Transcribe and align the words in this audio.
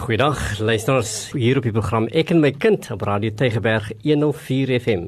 Goeiedag, 0.00 0.58
luisteraars 0.58 1.32
hier 1.36 1.58
op 1.60 1.66
die 1.66 1.72
program 1.76 2.06
Ek 2.16 2.30
en 2.32 2.38
my 2.40 2.50
kind 2.56 2.86
op 2.94 3.02
Radio 3.04 3.34
Tygerberg 3.36 3.90
104 4.00 4.70
FM. 4.80 5.02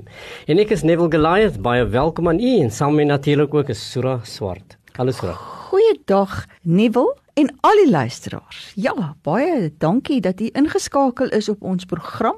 En 0.45 0.61
ek 0.61 0.75
is 0.77 0.83
Neville 0.85 1.09
Goliath, 1.09 1.57
baie 1.65 1.87
welkom 1.89 2.29
aan 2.29 2.41
u 2.45 2.51
en 2.61 2.69
saam 2.71 2.99
met 3.01 3.09
natuurlik 3.09 3.55
ook 3.57 3.73
is 3.73 3.81
Sura 3.81 4.19
Swart. 4.29 4.77
Hallo 4.99 5.17
Sura. 5.17 5.33
Goeiedag 5.73 6.45
Neville 6.61 7.17
en 7.41 7.49
al 7.65 7.81
die 7.81 7.89
luisteraars. 7.91 8.73
Ja, 8.77 9.15
baie 9.25 9.73
dankie 9.81 10.21
dat 10.21 10.45
u 10.45 10.51
ingeskakel 10.53 11.33
is 11.33 11.49
op 11.49 11.65
ons 11.65 11.89
program. 11.89 12.37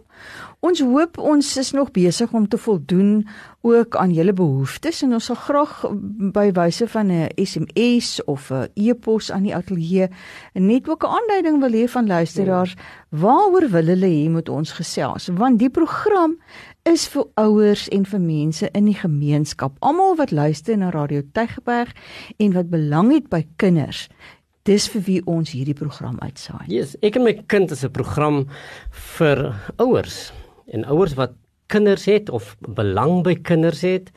Ons 0.65 0.81
hoop 0.81 1.19
ons 1.21 1.49
is 1.61 1.71
nog 1.77 1.91
besig 1.93 2.31
om 2.33 2.47
te 2.49 2.57
voldoen 2.57 3.27
ook 3.69 3.97
aan 4.01 4.13
julle 4.17 4.33
behoeftes 4.33 5.03
en 5.05 5.13
ons 5.19 5.27
sal 5.29 5.37
graag 5.37 5.73
by 6.33 6.47
wyse 6.57 6.87
van 6.89 7.11
'n 7.13 7.29
SMS 7.37 8.25
of 8.25 8.51
'n 8.51 8.69
e-pos 8.75 9.31
aan 9.31 9.43
die 9.43 9.55
ateljee 9.55 10.09
net 10.55 10.89
ook 10.89 11.05
'n 11.05 11.15
aanduiding 11.19 11.61
wil 11.61 11.73
hê 11.73 11.85
van 11.89 12.07
luisteraars. 12.07 12.75
Waaroor 13.11 13.69
wil 13.71 13.87
hulle 13.87 14.07
hê 14.07 14.31
moet 14.31 14.49
ons 14.49 14.73
gesels? 14.73 15.29
Want 15.29 15.59
die 15.59 15.71
program 15.71 16.39
is 16.83 17.09
vir 17.09 17.25
ouers 17.35 17.89
en 17.89 18.07
vir 18.07 18.21
mense 18.21 18.69
in 18.73 18.85
die 18.85 19.01
gemeenskap. 19.01 19.77
Almal 19.81 20.17
wat 20.17 20.31
luister 20.31 20.77
na 20.77 20.91
Radio 20.91 21.23
Tygerberg 21.33 21.93
en 22.37 22.53
wat 22.53 22.71
belang 22.71 23.13
het 23.13 23.29
by 23.29 23.47
kinders 23.57 24.09
dis 24.63 24.89
vir 24.89 25.03
wie 25.03 25.27
ons 25.27 25.51
hierdie 25.51 25.75
program 25.75 26.17
uitsaai. 26.21 26.65
Yes, 26.67 26.97
ek 27.03 27.17
en 27.17 27.23
my 27.23 27.43
kind 27.47 27.71
is 27.71 27.85
'n 27.85 27.91
program 27.91 28.47
vir 28.91 29.55
ouers 29.77 30.33
en 30.67 30.85
ouers 30.85 31.15
wat 31.15 31.37
kinders 31.67 32.05
het 32.05 32.31
of 32.31 32.55
belang 32.77 33.23
by 33.25 33.35
kinders 33.43 33.83
het. 33.87 34.11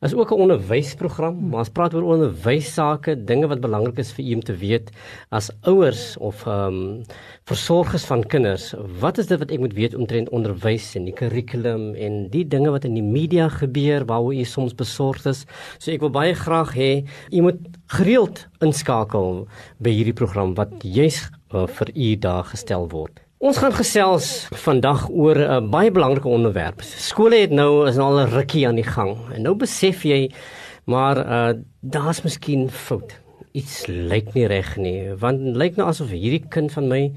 Is 0.00 0.14
ook 0.14 0.30
'n 0.32 0.40
onderwysprogram, 0.40 1.48
maar 1.48 1.58
ons 1.58 1.68
praat 1.68 1.94
oor 1.94 2.02
onderwysake, 2.02 3.24
dinge 3.24 3.46
wat 3.46 3.60
belangrik 3.60 3.98
is 3.98 4.12
vir 4.12 4.24
u 4.24 4.34
om 4.34 4.42
te 4.42 4.56
weet 4.56 4.90
as 5.30 5.50
ouers 5.62 6.16
of 6.16 6.46
ehm 6.46 6.74
um, 6.74 7.04
versorgers 7.44 8.04
van 8.04 8.26
kinders. 8.26 8.74
Wat 9.00 9.18
is 9.18 9.26
dit 9.26 9.38
wat 9.38 9.50
ek 9.50 9.58
moet 9.58 9.74
weet 9.74 9.94
omtrent 9.94 10.28
onderwys 10.28 10.94
en 10.94 11.04
die 11.04 11.14
kurrikulum 11.14 11.94
en 11.94 12.28
die 12.30 12.48
dinge 12.48 12.70
wat 12.70 12.84
in 12.84 12.94
die 12.94 13.02
media 13.02 13.48
gebeur 13.48 14.04
waaroor 14.04 14.34
u 14.34 14.44
soms 14.44 14.74
besorgd 14.74 15.26
is? 15.26 15.44
So 15.78 15.90
ek 15.90 16.00
wil 16.00 16.10
baie 16.10 16.34
graag 16.34 16.74
hê 16.74 17.04
u 17.30 17.40
moet 17.40 17.60
gereeld 17.86 18.48
inskakel 18.60 19.48
by 19.78 19.90
hierdie 19.90 20.16
program 20.16 20.54
wat 20.54 20.72
juis 20.82 21.30
uh, 21.54 21.66
vir 21.66 21.88
u 21.94 22.16
daar 22.16 22.44
gestel 22.44 22.88
word. 22.88 23.25
Ons 23.36 23.58
gaan 23.60 23.74
gesels 23.76 24.46
vandag 24.64 25.10
oor 25.12 25.36
'n 25.36 25.68
baie 25.68 25.90
belangrike 25.92 26.28
onderwerp. 26.28 26.80
Skole 26.80 27.36
het 27.36 27.50
nou 27.50 27.86
is 27.86 27.96
nou 27.96 28.06
al 28.08 28.20
'n 28.24 28.32
rukkie 28.32 28.66
aan 28.66 28.80
die 28.80 28.90
gang. 28.96 29.18
En 29.34 29.42
nou 29.42 29.54
besef 29.54 30.04
jy 30.04 30.30
maar 30.86 31.16
uh 31.18 31.52
daar's 31.80 32.22
miskien 32.22 32.70
fout. 32.70 33.20
Iets 33.52 33.86
lyk 33.86 34.32
nie 34.34 34.46
reg 34.46 34.76
nie, 34.76 35.12
want 35.14 35.40
lyk 35.40 35.76
nou 35.76 35.88
asof 35.88 36.10
hierdie 36.10 36.48
kind 36.48 36.72
van 36.72 36.88
my 36.88 37.12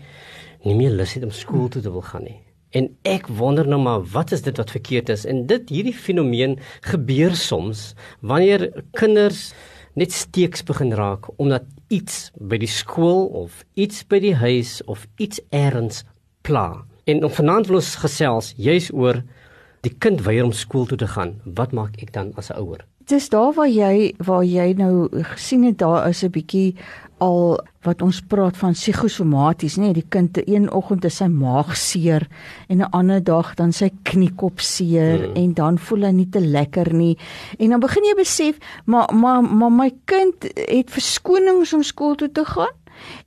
nie 0.64 0.76
meer 0.76 0.92
lus 0.92 1.14
het 1.14 1.24
om 1.24 1.32
skool 1.32 1.70
toe 1.70 1.82
te 1.82 1.92
wil 1.92 2.02
gaan 2.02 2.24
nie. 2.24 2.42
En 2.72 2.98
ek 3.04 3.28
wonder 3.28 3.68
nou 3.68 3.82
maar 3.82 4.04
wat 4.04 4.32
is 4.32 4.42
dit 4.42 4.58
wat 4.58 4.72
verkeerd 4.72 5.10
is? 5.10 5.26
En 5.26 5.46
dit 5.46 5.70
hierdie 5.70 5.94
fenomeen 5.94 6.60
gebeur 6.82 7.36
soms 7.36 7.96
wanneer 8.20 8.84
kinders 8.92 9.54
net 9.94 10.12
steeks 10.12 10.64
begin 10.64 10.92
raak 10.94 11.30
omdat 11.38 11.64
iets 11.90 12.30
by 12.38 12.58
die 12.62 12.70
skool 12.70 13.28
of 13.42 13.64
iets 13.74 14.06
by 14.08 14.20
die 14.22 14.36
huis 14.38 14.80
of 14.86 15.08
iets 15.18 15.42
eers 15.50 16.04
pla. 16.46 16.86
En 17.10 17.24
om 17.26 17.34
vanaand 17.34 17.68
wil 17.68 17.82
ons 17.82 17.96
gesels 18.04 18.54
juis 18.58 18.92
oor 18.94 19.24
die 19.86 19.96
kind 19.98 20.22
weier 20.26 20.46
om 20.46 20.54
skool 20.54 20.86
toe 20.86 21.00
te 21.02 21.10
gaan. 21.10 21.40
Wat 21.46 21.74
maak 21.74 21.98
ek 22.02 22.14
dan 22.14 22.34
as 22.38 22.52
'n 22.52 22.62
ouer? 22.62 22.86
Dis 23.10 23.30
daar 23.34 23.54
waar 23.58 23.70
jy 23.70 24.14
waar 24.22 24.44
jy 24.46 24.74
nou 24.78 25.08
gesien 25.32 25.64
het 25.66 25.80
daar 25.82 26.10
is 26.10 26.22
'n 26.24 26.30
bietjie 26.30 26.76
al 27.18 27.60
wat 27.82 28.02
ons 28.02 28.22
praat 28.22 28.58
van 28.58 28.72
psigosomaties, 28.72 29.78
nê, 29.78 29.82
nee, 29.82 29.94
die 29.94 30.06
kind 30.10 30.34
te 30.34 30.44
een 30.46 30.72
oggend 30.72 31.06
is 31.06 31.18
sy 31.18 31.28
maag 31.28 31.76
seer 31.78 32.28
en 32.68 32.78
'n 32.78 32.92
ander 32.92 33.24
dag 33.24 33.56
dan 33.56 33.72
sy 33.72 33.90
kniekop 34.04 34.60
seer 34.60 35.26
hmm. 35.26 35.36
en 35.36 35.54
dan 35.54 35.78
voel 35.78 36.02
hy 36.04 36.12
nie 36.12 36.30
te 36.30 36.40
lekker 36.40 36.94
nie. 36.94 37.18
En 37.60 37.70
dan 37.70 37.80
begin 37.80 38.04
jy 38.04 38.16
besef, 38.16 38.58
maar 38.86 39.16
maar 39.16 39.44
maar 39.44 39.72
my 39.72 39.92
kind 40.06 40.44
het 40.54 40.92
verskonings 40.92 41.74
om 41.74 41.84
skool 41.84 42.16
toe 42.16 42.32
te 42.32 42.46
gaan. 42.46 42.76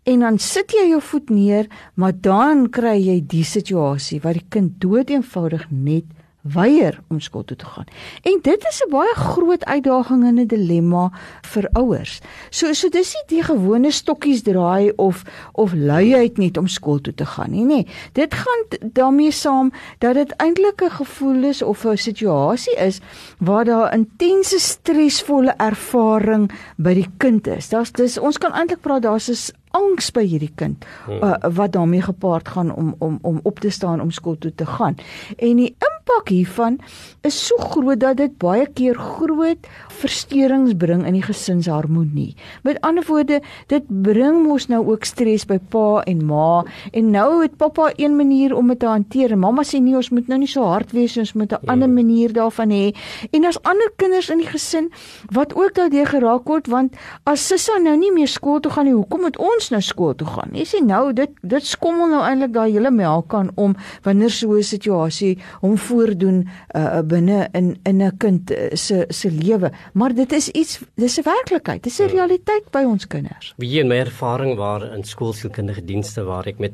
En 0.03 0.21
dan 0.21 0.38
sit 0.38 0.71
jy 0.71 0.88
jou 0.88 1.00
voet 1.00 1.31
neer, 1.31 1.66
maar 1.94 2.12
dan 2.21 2.69
kry 2.71 2.98
jy 3.00 3.22
die 3.26 3.44
situasie 3.44 4.21
waar 4.21 4.34
die 4.34 4.48
kind 4.48 4.81
doeteenvoudig 4.81 5.66
net 5.71 6.04
weier 6.42 6.98
om 7.08 7.20
skool 7.20 7.44
toe 7.44 7.56
te 7.56 7.66
gaan. 7.66 7.86
En 8.22 8.38
dit 8.42 8.66
is 8.69 8.82
'n 8.86 8.91
baie 8.91 9.14
groot 9.14 9.64
uitdaging 9.64 10.25
en 10.25 10.38
'n 10.38 10.47
dilemma 10.47 11.10
vir 11.42 11.69
ouers. 11.72 12.20
So 12.50 12.72
so 12.72 12.88
dis 12.88 13.14
nie 13.14 13.38
die 13.38 13.42
gewone 13.42 13.91
stokkies 13.91 14.42
draai 14.42 14.92
of 14.97 15.22
of 15.53 15.72
luiheid 15.72 16.38
net 16.38 16.56
om 16.56 16.66
skool 16.66 17.00
toe 17.00 17.14
te 17.14 17.26
gaan 17.26 17.50
nie, 17.50 17.64
nê. 17.64 17.88
Dit 18.12 18.34
gaan 18.34 18.91
daarmee 18.92 19.30
saam 19.30 19.72
dat 19.98 20.14
dit 20.14 20.34
eintlik 20.36 20.82
'n 20.82 20.91
gevoel 20.91 21.44
is 21.44 21.62
of 21.62 21.84
'n 21.84 21.97
situasie 21.97 22.76
is 22.76 23.00
waar 23.38 23.64
daar 23.64 23.94
intense 23.94 24.59
stresvolle 24.59 25.54
ervaring 25.56 26.50
by 26.76 26.94
die 26.94 27.10
kind 27.16 27.47
is. 27.47 27.69
Daar's 27.69 27.92
dis 27.92 28.19
ons 28.19 28.38
kan 28.38 28.53
eintlik 28.53 28.80
praat 28.80 29.03
daar's 29.03 29.28
'n 29.28 29.60
angs 29.70 30.10
by 30.10 30.24
hierdie 30.26 30.53
kind 30.54 30.84
uh, 31.09 31.34
wat 31.56 31.72
daarmee 31.72 32.03
gepaard 32.03 32.48
gaan 32.48 32.74
om 32.74 32.94
om 32.98 33.19
om 33.22 33.41
op 33.42 33.60
te 33.60 33.70
staan 33.70 34.00
om 34.00 34.10
skool 34.10 34.38
toe 34.38 34.54
te 34.54 34.66
gaan. 34.66 34.97
En 35.36 35.56
die 35.56 35.74
impak 36.12 36.28
hiervan 36.28 36.78
is 37.23 37.37
so 37.47 37.56
groot 37.56 38.00
dat 38.00 38.17
dit 38.19 38.33
baie 38.39 38.67
keer 38.67 38.97
groot 38.99 39.67
versteurings 40.03 40.75
bring 40.75 41.05
in 41.06 41.15
die 41.15 41.23
gesinsharmonie. 41.23 42.34
Met 42.67 42.81
ander 42.83 43.05
woorde, 43.06 43.41
dit 43.71 43.84
bring 43.89 44.43
mos 44.43 44.67
nou 44.69 44.83
ook 44.91 45.06
stres 45.06 45.47
by 45.47 45.59
pa 45.71 46.03
en 46.11 46.25
ma 46.27 46.65
en 46.93 47.11
nou 47.15 47.43
het 47.43 47.56
pappa 47.56 47.93
een 47.97 48.17
manier 48.17 48.55
om 48.56 48.69
dit 48.69 48.81
te 48.83 48.91
hanteer 48.91 49.33
en 49.33 49.43
mamma 49.45 49.62
sê 49.62 49.78
nee, 49.81 49.95
ons 49.97 50.11
moet 50.11 50.28
nou 50.28 50.41
nie 50.43 50.51
so 50.51 50.67
hard 50.67 50.93
wees 50.93 51.17
ons 51.17 51.33
moet 51.34 51.53
'n 51.53 51.61
hmm. 51.61 51.71
ander 51.71 51.89
manier 51.89 52.33
daarvan 52.33 52.71
hê. 52.71 52.95
En 53.33 53.45
as 53.45 53.62
ander 53.62 53.91
kinders 53.97 54.31
in 54.31 54.39
die 54.39 54.51
gesin 54.51 54.91
wat 55.31 55.55
ook 55.55 55.75
daardeur 55.75 56.06
geraak 56.06 56.49
word 56.49 56.67
want 56.67 56.97
as 57.25 57.47
Sissa 57.47 57.78
nou 57.78 57.97
nie 57.97 58.12
meer 58.12 58.28
skool 58.28 58.61
toe 58.61 58.72
gaan 58.72 58.84
nie, 58.87 58.95
hoekom 58.95 59.21
moet 59.21 59.39
ons 59.39 59.71
nou 59.71 59.81
skool 59.81 60.15
toe 60.15 60.27
gaan. 60.27 60.51
Jy 60.53 60.65
sien 60.65 60.87
nou 60.87 61.12
dit 61.12 61.31
dit 61.43 61.65
skommel 61.65 62.09
nou 62.09 62.22
eintlik 62.22 62.53
daai 62.53 62.72
hele 62.72 62.91
melkkan 62.91 63.51
om 63.55 63.77
wanneer 64.03 64.31
so 64.31 64.56
'n 64.56 64.62
situasie 64.62 65.39
hom 65.61 65.77
voordoen 66.03 66.43
uh, 66.77 67.01
binne 67.07 67.49
in 67.53 67.77
in 67.83 68.03
'n 68.03 68.17
kind 68.17 68.51
uh, 68.51 68.57
se 68.73 69.05
se 69.09 69.31
lewe. 69.31 69.71
Maar 69.93 70.15
dit 70.15 70.33
is 70.33 70.49
iets 70.49 70.81
dis 70.95 71.19
'n 71.19 71.23
werklikheid. 71.25 71.83
Dis 71.83 71.99
'n 71.99 72.03
hmm. 72.03 72.17
realiteit 72.17 72.71
by 72.71 72.85
ons 72.85 73.07
kinders. 73.07 73.55
Wie 73.57 73.81
in 73.81 73.89
my 73.89 73.97
ervaring 73.97 74.57
waar 74.57 74.95
in 74.95 75.05
skoolsielkundige 75.05 75.85
dienste 75.85 76.23
waar 76.25 76.47
ek 76.47 76.59
met 76.59 76.73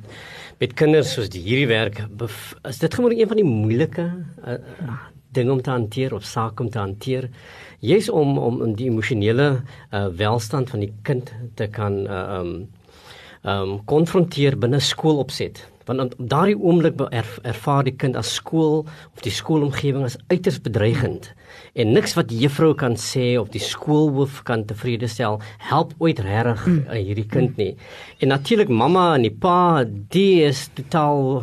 met 0.58 0.74
kinders 0.74 1.12
soos 1.12 1.28
die 1.28 1.42
hierdie 1.42 1.68
werk 1.68 2.06
is 2.68 2.78
dit 2.78 2.94
gewoonlik 2.94 3.20
een 3.20 3.28
van 3.28 3.36
die 3.36 3.44
moeilike 3.44 4.10
uh, 4.46 4.54
dinge 5.32 5.52
om 5.52 5.62
te 5.62 5.70
hanteer 5.70 6.14
of 6.14 6.24
sake 6.24 6.62
om 6.62 6.70
te 6.70 6.78
hanteer 6.78 7.28
jy's 7.80 8.08
om 8.10 8.38
om 8.38 8.74
die 8.74 8.88
emosionele 8.90 9.62
uh, 9.92 10.06
welstand 10.16 10.70
van 10.70 10.80
die 10.80 10.92
kind 11.02 11.32
te 11.54 11.66
kan 11.66 12.06
uh, 12.06 12.40
um 12.40 12.68
ehm 13.42 13.68
um, 13.70 13.84
konfronteer 13.84 14.56
binne 14.58 14.80
skoolopset 14.80 15.60
want 15.88 16.14
op 16.14 16.30
daardie 16.30 16.56
oomblik 16.56 17.00
erf, 17.10 17.38
ervaar 17.42 17.84
die 17.86 17.96
kind 17.96 18.16
as 18.16 18.34
skool 18.38 18.84
of 18.84 19.24
die 19.24 19.32
skoolomgewing 19.32 20.04
as 20.06 20.18
uiters 20.28 20.60
bedreigend. 20.64 21.30
En 21.78 21.92
niks 21.96 22.14
wat 22.18 22.28
die 22.30 22.40
juffrou 22.42 22.74
kan 22.78 22.96
sê 23.00 23.36
of 23.40 23.50
die 23.54 23.62
skoolhoof 23.62 24.42
kan 24.48 24.64
tevrede 24.68 25.08
stel 25.08 25.40
help 25.70 25.94
ooit 25.98 26.20
regtig 26.24 26.66
mm. 26.66 26.80
uh, 26.86 26.98
hierdie 26.98 27.26
kind 27.28 27.56
nie. 27.60 27.72
En 28.20 28.34
natuurlik 28.34 28.68
mamma 28.68 29.14
en 29.16 29.24
die 29.26 29.34
pa 29.34 29.84
die 29.86 30.44
is 30.46 30.66
totaal 30.76 31.42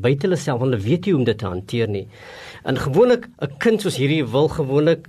buite 0.00 0.28
hulle 0.28 0.38
self 0.40 0.62
hulle 0.64 0.80
weet 0.80 1.06
nie 1.06 1.16
hoe 1.16 1.22
om 1.22 1.26
dit 1.28 1.38
te 1.40 1.48
hanteer 1.48 1.90
nie. 1.90 2.06
En 2.64 2.78
gewoonlik 2.78 3.26
'n 3.40 3.58
kind 3.58 3.82
soos 3.82 3.98
hierdie 3.98 4.24
wil 4.24 4.48
gewoonlik 4.48 5.08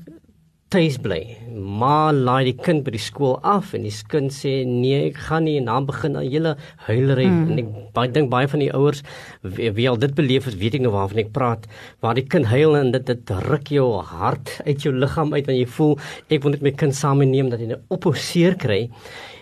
tuis 0.72 0.96
bly. 1.04 1.20
Maar 1.52 2.14
laai 2.16 2.46
die 2.48 2.56
kind 2.56 2.86
by 2.86 2.94
die 2.96 3.02
skool 3.04 3.36
af 3.48 3.74
en 3.76 3.84
die 3.84 3.94
kind 4.12 4.32
sê 4.32 4.62
nee, 4.68 5.10
ek 5.10 5.20
gaan 5.28 5.46
nie 5.48 5.58
en 5.60 5.68
dan 5.68 5.88
begin 5.90 6.16
'n 6.16 6.24
hele 6.24 6.56
huilery 6.88 7.28
mm. 7.28 7.52
en 7.52 7.60
ek 7.64 7.72
baie 7.94 8.12
dink 8.12 8.30
baie 8.32 8.48
van 8.48 8.64
die 8.64 8.72
ouers 8.72 9.04
wie, 9.42 9.72
wie 9.72 9.90
al 9.90 10.00
dit 10.00 10.16
beleef 10.16 10.46
het, 10.46 10.58
weet 10.60 10.80
ek 10.80 10.86
nou 10.86 10.94
waarvan 10.96 11.24
ek 11.26 11.34
praat, 11.36 11.68
waar 12.00 12.16
die 12.16 12.28
kind 12.28 12.46
huil 12.46 12.78
en 12.78 12.92
dit 12.92 13.06
dit 13.06 13.34
ruk 13.50 13.68
jou 13.68 14.00
hart 14.00 14.62
uit 14.66 14.80
jou 14.82 14.94
liggaam 14.94 15.34
uit 15.34 15.46
wanneer 15.46 15.66
jy 15.66 15.74
voel 15.76 15.98
ek 16.30 16.44
wil 16.44 16.52
net 16.52 16.64
my 16.64 16.72
kind 16.72 16.96
saamneem 16.96 17.50
dat 17.50 17.60
hy 17.60 17.68
'n 17.68 17.84
opposeer 17.90 18.56
kry 18.56 18.90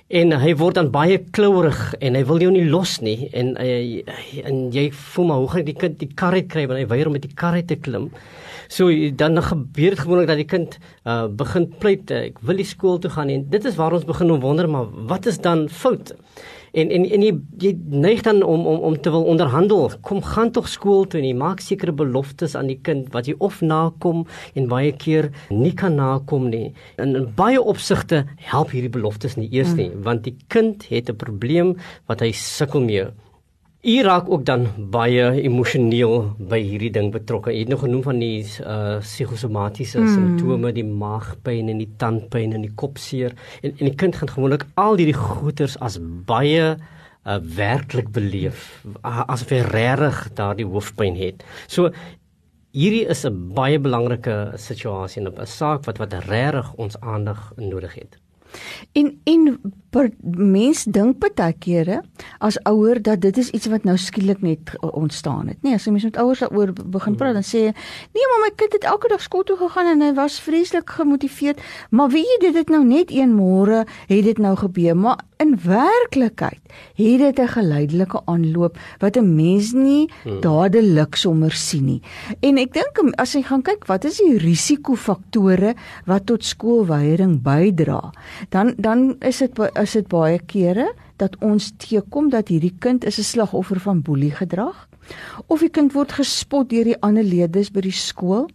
en 0.10 0.34
hy 0.42 0.56
word 0.58 0.80
dan 0.80 0.90
baie 0.90 1.20
klourig 1.38 1.78
en 2.02 2.16
hy 2.18 2.24
wil 2.26 2.42
jou 2.42 2.50
nie 2.52 2.66
los 2.66 2.98
nie 3.06 3.30
en 3.38 3.54
uh, 3.62 4.02
en 4.50 4.72
jy 4.74 4.90
voel 5.14 5.30
maar 5.30 5.42
hoe 5.44 5.50
gaan 5.54 5.66
die 5.68 5.78
kind 5.78 6.00
die 6.02 6.10
kar 6.10 6.34
uit 6.34 6.50
kry 6.50 6.66
want 6.66 6.82
hy 6.82 6.88
weier 6.90 7.08
om 7.08 7.14
met 7.14 7.28
die 7.28 7.36
kar 7.36 7.54
uit 7.54 7.68
te 7.70 7.78
klim. 7.78 8.10
So 8.70 8.90
dan 9.18 9.42
gebeur 9.42 9.96
dit 9.96 10.00
gewoonlik 10.00 10.30
dat 10.30 10.38
die 10.38 10.46
kind 10.46 10.78
uh, 11.04 11.26
begin 11.26 11.66
pleit 11.82 12.12
ek 12.14 12.38
wil 12.46 12.60
die 12.62 12.68
skool 12.70 13.00
toe 13.02 13.10
gaan 13.16 13.32
en 13.34 13.48
dit 13.50 13.66
is 13.66 13.78
waar 13.80 13.96
ons 13.98 14.06
begin 14.06 14.30
om 14.36 14.44
wonder 14.44 14.70
maar 14.70 14.86
wat 15.10 15.26
is 15.26 15.42
dan 15.42 15.66
fout? 15.74 16.14
En 16.78 16.92
en 16.94 17.06
en 17.10 17.24
jy 17.26 17.32
jy 17.64 17.72
neig 17.90 18.22
dan 18.28 18.44
om 18.46 18.68
om 18.70 18.84
om 18.86 18.98
te 19.02 19.10
wil 19.10 19.26
onderhandel. 19.32 19.90
Kom 20.06 20.22
gaan 20.22 20.52
tog 20.54 20.68
skool 20.70 21.08
toe 21.10 21.20
en 21.20 21.26
jy 21.26 21.34
maak 21.38 21.64
sekere 21.66 21.96
beloftes 21.98 22.54
aan 22.56 22.70
die 22.70 22.78
kind 22.86 23.10
wat 23.16 23.26
jy 23.26 23.34
of 23.40 23.62
nakom 23.66 24.28
en 24.54 24.70
baie 24.70 24.92
keer 24.94 25.32
nie 25.50 25.74
kan 25.74 25.98
nakom 25.98 26.50
nie. 26.54 26.76
In, 27.02 27.16
in 27.16 27.26
baie 27.36 27.62
opsigte 27.62 28.26
help 28.52 28.76
hierdie 28.76 28.94
beloftes 28.94 29.40
nie 29.40 29.50
eers 29.50 29.74
nie, 29.74 29.90
mm. 29.90 30.06
want 30.06 30.28
die 30.30 30.36
kind 30.48 30.86
het 30.94 31.10
'n 31.10 31.18
probleem 31.18 31.76
wat 32.06 32.22
hy 32.22 32.32
sukkel 32.32 32.86
mee 32.86 33.10
U 33.82 34.02
raak 34.04 34.28
ook 34.28 34.42
dan 34.44 34.66
baie 34.92 35.30
emosioneel 35.40 36.34
by 36.52 36.58
hierdie 36.60 36.90
ding 36.92 37.14
betrokke. 37.14 37.54
Jy 37.56 37.62
het 37.64 37.70
nog 37.72 37.86
genoem 37.86 38.02
van 38.04 38.18
die 38.20 38.42
uh 38.60 38.98
psigosomatiese 39.00 40.02
mm. 40.02 40.10
simptome, 40.18 40.74
die 40.76 40.84
maagpyn 40.84 41.72
en 41.72 41.80
die 41.80 41.88
tandpyn 42.02 42.58
en 42.58 42.66
die 42.68 42.74
kopseer. 42.76 43.38
En 43.64 43.72
en 43.72 43.88
die 43.88 43.96
kind 43.96 44.20
gaan 44.20 44.34
gewoonlik 44.36 44.68
al 44.76 45.00
hierdie 45.00 45.16
goeters 45.16 45.78
as 45.80 45.96
baie 46.28 46.76
uh 46.76 47.40
werklik 47.56 48.12
beleef 48.12 48.84
asof 49.00 49.56
hy 49.56 49.64
regtig 49.72 50.26
daardie 50.36 50.68
hoofpyn 50.68 51.16
het. 51.16 51.48
So 51.72 51.94
hierdie 52.76 53.08
is 53.08 53.24
'n 53.24 53.54
baie 53.56 53.80
belangrike 53.80 54.60
situasie 54.60 55.24
en 55.24 55.32
'n 55.32 55.46
saak 55.48 55.88
wat 55.88 56.04
wat 56.04 56.20
regtig 56.28 56.74
ons 56.76 57.00
aandag 57.00 57.54
nodig 57.56 57.96
het. 57.96 58.20
En 58.94 59.20
en 59.24 59.60
per 59.90 60.12
mens 60.22 60.84
dink 60.86 61.18
baie 61.20 61.54
kere 61.60 62.02
as 62.46 62.60
ouer 62.70 63.02
dat 63.02 63.22
dit 63.22 63.38
is 63.42 63.50
iets 63.50 63.70
wat 63.72 63.86
nou 63.88 63.98
skielik 63.98 64.42
net 64.46 64.74
ontstaan 64.80 65.50
het. 65.50 65.62
Nee, 65.66 65.74
as 65.74 65.88
jy 65.88 65.94
mens 65.96 66.06
met 66.06 66.20
ouers 66.22 66.44
daaroor 66.44 66.74
begin 66.94 67.18
praat 67.18 67.38
dan 67.38 67.46
sê 67.46 67.64
jy, 67.70 67.74
"Nee, 68.14 68.28
maar 68.30 68.42
my 68.46 68.52
kind 68.56 68.74
het 68.74 68.84
elke 68.84 69.08
dag 69.08 69.22
skool 69.22 69.44
toe 69.44 69.58
gegaan 69.58 69.86
en 69.86 70.02
hy 70.02 70.14
was 70.14 70.40
vreeslik 70.40 70.90
gemotiveerd." 70.90 71.62
Maar 71.90 72.10
wie 72.10 72.38
dit 72.40 72.56
het 72.56 72.70
nou 72.70 72.86
net 72.86 73.12
een 73.12 73.34
môre 73.34 73.86
het 74.08 74.24
dit 74.24 74.38
nou 74.38 74.56
gebeur, 74.56 74.98
maar 74.98 75.20
in 75.40 75.56
werklikheid 75.64 76.60
het 76.96 77.20
dit 77.20 77.40
'n 77.40 77.48
geleidelike 77.48 78.22
aanloop 78.26 78.78
wat 79.00 79.18
'n 79.18 79.36
mens 79.36 79.72
nie 79.72 80.12
hmm. 80.24 80.42
dadelik 80.42 81.16
sommer 81.16 81.52
sien 81.52 81.86
nie. 81.86 82.02
En 82.40 82.58
ek 82.58 82.74
dink 82.74 83.14
as 83.16 83.34
jy 83.34 83.42
gaan 83.42 83.62
kyk 83.62 83.86
wat 83.86 84.04
is 84.04 84.18
die 84.18 84.38
risikofaktore 84.38 85.76
wat 86.06 86.26
tot 86.26 86.44
skoolweiering 86.44 87.42
bydra, 87.42 88.12
dan 88.50 88.74
dan 88.78 89.16
is 89.20 89.38
dit 89.38 89.60
is 89.82 89.92
dit 89.92 90.08
baie 90.08 90.40
kere 90.46 90.94
dat 91.16 91.36
ons 91.44 91.72
teekom 91.78 92.30
dat 92.30 92.48
hierdie 92.48 92.76
kind 92.80 93.06
is 93.06 93.20
'n 93.20 93.24
slagoffer 93.24 93.80
van 93.80 94.02
boelie 94.02 94.32
gedrag 94.32 94.88
of 95.48 95.60
die 95.60 95.70
kind 95.70 95.94
word 95.94 96.12
gespot 96.12 96.70
deur 96.70 96.84
die 96.84 97.00
ander 97.06 97.24
leerders 97.24 97.72
by 97.74 97.82
die 97.82 97.96
skool. 97.96 98.50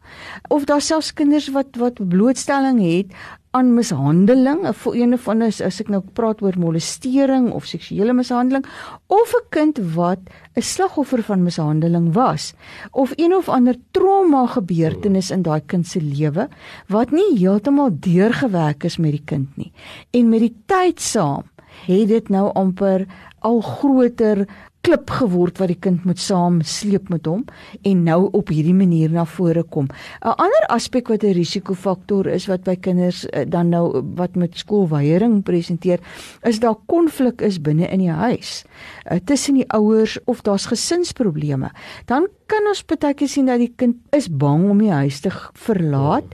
Of 0.48 0.64
daar 0.64 0.82
selfs 0.84 1.12
kinders 1.12 1.50
wat 1.54 1.76
wat 1.80 2.08
blootstelling 2.08 2.80
het 2.80 3.06
aan 3.54 3.70
mishandeling, 3.74 4.66
'n 4.66 4.94
ene 4.98 5.18
van 5.18 5.42
is 5.42 5.60
as 5.62 5.80
ek 5.80 5.88
nou 5.88 6.02
praat 6.18 6.42
oor 6.42 6.56
molestering 6.58 7.52
of 7.54 7.66
seksuele 7.70 8.12
mishandeling 8.12 8.66
of 9.06 9.34
'n 9.34 9.46
kind 9.50 9.78
wat 9.94 10.18
'n 10.56 10.62
slagoffer 10.62 11.22
van 11.22 11.42
mishandeling 11.42 12.12
was 12.12 12.54
of 12.90 13.12
een 13.16 13.34
of 13.34 13.48
ander 13.48 13.76
trauma 13.90 14.46
gebeurtenis 14.46 15.30
in 15.30 15.42
daai 15.42 15.60
kind 15.66 15.86
se 15.86 16.00
lewe 16.00 16.48
wat 16.88 17.10
nie 17.10 17.38
heeltemal 17.38 17.90
deurgewerk 17.90 18.84
is 18.84 18.98
met 18.98 19.10
die 19.10 19.24
kind 19.24 19.56
nie. 19.56 19.72
En 20.10 20.28
met 20.28 20.40
die 20.40 20.56
tyd 20.66 21.00
saam 21.00 21.44
het 21.86 22.08
dit 22.08 22.28
nou 22.28 22.52
amper 22.54 23.06
al 23.38 23.60
groter 23.60 24.46
klip 24.84 25.10
geword 25.16 25.58
wat 25.62 25.70
die 25.72 25.80
kind 25.80 26.04
moet 26.04 26.20
saam 26.20 26.60
sleep 26.62 27.08
met 27.12 27.26
hom 27.26 27.44
en 27.88 28.02
nou 28.04 28.18
op 28.36 28.52
hierdie 28.52 28.76
manier 28.76 29.12
na 29.12 29.24
vore 29.24 29.62
kom. 29.62 29.88
'n 30.20 30.36
Ander 30.44 30.66
aspek 30.68 31.08
wat 31.08 31.24
'n 31.24 31.32
risikofaktor 31.32 32.26
is 32.26 32.46
wat 32.46 32.64
by 32.64 32.76
kinders 32.76 33.24
eh, 33.26 33.44
dan 33.48 33.68
nou 33.68 34.02
wat 34.16 34.36
met 34.36 34.56
skoolweiering 34.56 35.42
presenteer, 35.42 36.00
is 36.42 36.60
daar 36.60 36.76
konflik 36.86 37.40
is 37.40 37.60
binne 37.60 37.88
in 37.88 37.98
die 37.98 38.10
huis 38.10 38.64
uh, 39.10 39.18
tussen 39.24 39.54
die 39.54 39.68
ouers 39.72 40.18
of 40.24 40.42
daar's 40.42 40.66
gesinsprobleme. 40.66 41.70
Dan 42.06 42.28
kan 42.50 42.66
ons 42.68 42.82
baie 42.84 43.14
keer 43.16 43.30
sien 43.30 43.48
dat 43.48 43.60
die 43.62 43.72
kind 43.80 43.96
is 44.16 44.26
bang 44.28 44.66
om 44.70 44.80
die 44.82 44.92
huis 44.92 45.20
te 45.24 45.30
verlaat 45.64 46.26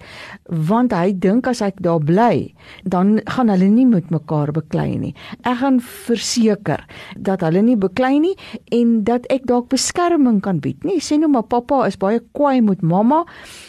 want 0.50 0.92
hy 0.96 1.12
dink 1.14 1.46
as 1.46 1.60
hy 1.62 1.70
daar 1.78 2.02
bly 2.02 2.50
dan 2.82 3.20
gaan 3.30 3.52
hulle 3.52 3.68
nie 3.70 3.86
met 3.86 4.10
mekaar 4.10 4.50
beklei 4.54 4.98
nie. 4.98 5.12
Ek 5.46 5.60
gaan 5.62 5.78
verseker 5.80 6.82
dat 7.16 7.44
hulle 7.46 7.62
nie 7.62 7.76
beklei 7.78 8.18
nie 8.22 8.34
en 8.74 9.00
dat 9.06 9.28
ek 9.30 9.46
dalk 9.50 9.68
beskerming 9.70 10.40
kan 10.42 10.58
bied. 10.62 10.82
Nie 10.84 10.98
sê 11.04 11.18
nou 11.20 11.30
maar 11.30 11.46
pappa 11.46 11.84
is 11.86 11.98
baie 12.00 12.20
kwaai 12.34 12.60
met 12.64 12.82
mamma 12.82 13.22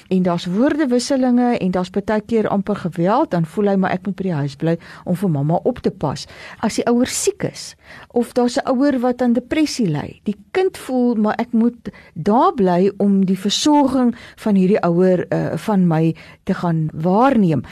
en 0.09 0.25
daar's 0.25 0.47
woordewisselinge 0.49 1.53
en 1.59 1.75
daar's 1.75 1.93
baie 1.93 2.21
keer 2.25 2.49
amper 2.49 2.81
geweld 2.88 3.31
dan 3.35 3.45
voel 3.45 3.73
hy 3.73 3.77
maar 3.83 3.95
ek 3.95 4.07
moet 4.07 4.17
by 4.17 4.27
die 4.29 4.39
huis 4.41 4.57
bly 4.57 4.75
om 5.05 5.17
vir 5.17 5.33
mamma 5.38 5.61
op 5.63 5.83
te 5.85 5.93
pas. 5.93 6.25
As 6.65 6.79
die 6.79 6.88
ouer 6.89 7.09
siek 7.09 7.45
is 7.51 7.75
of 8.09 8.33
daar's 8.33 8.57
'n 8.57 8.65
ouer 8.65 8.99
wat 8.99 9.21
aan 9.21 9.33
depressie 9.33 9.88
ly, 9.88 10.19
die 10.23 10.38
kind 10.51 10.77
voel 10.77 11.15
maar 11.15 11.35
ek 11.38 11.53
moet 11.53 11.91
daar 12.31 12.53
bly 12.57 12.91
om 13.03 13.19
die 13.27 13.37
versorging 13.39 14.13
van 14.43 14.59
hierdie 14.59 14.79
ouer 14.87 15.25
uh, 15.27 15.57
van 15.65 15.85
my 15.87 16.15
te 16.47 16.55
gaan 16.57 16.87
waarneem. 16.93 17.63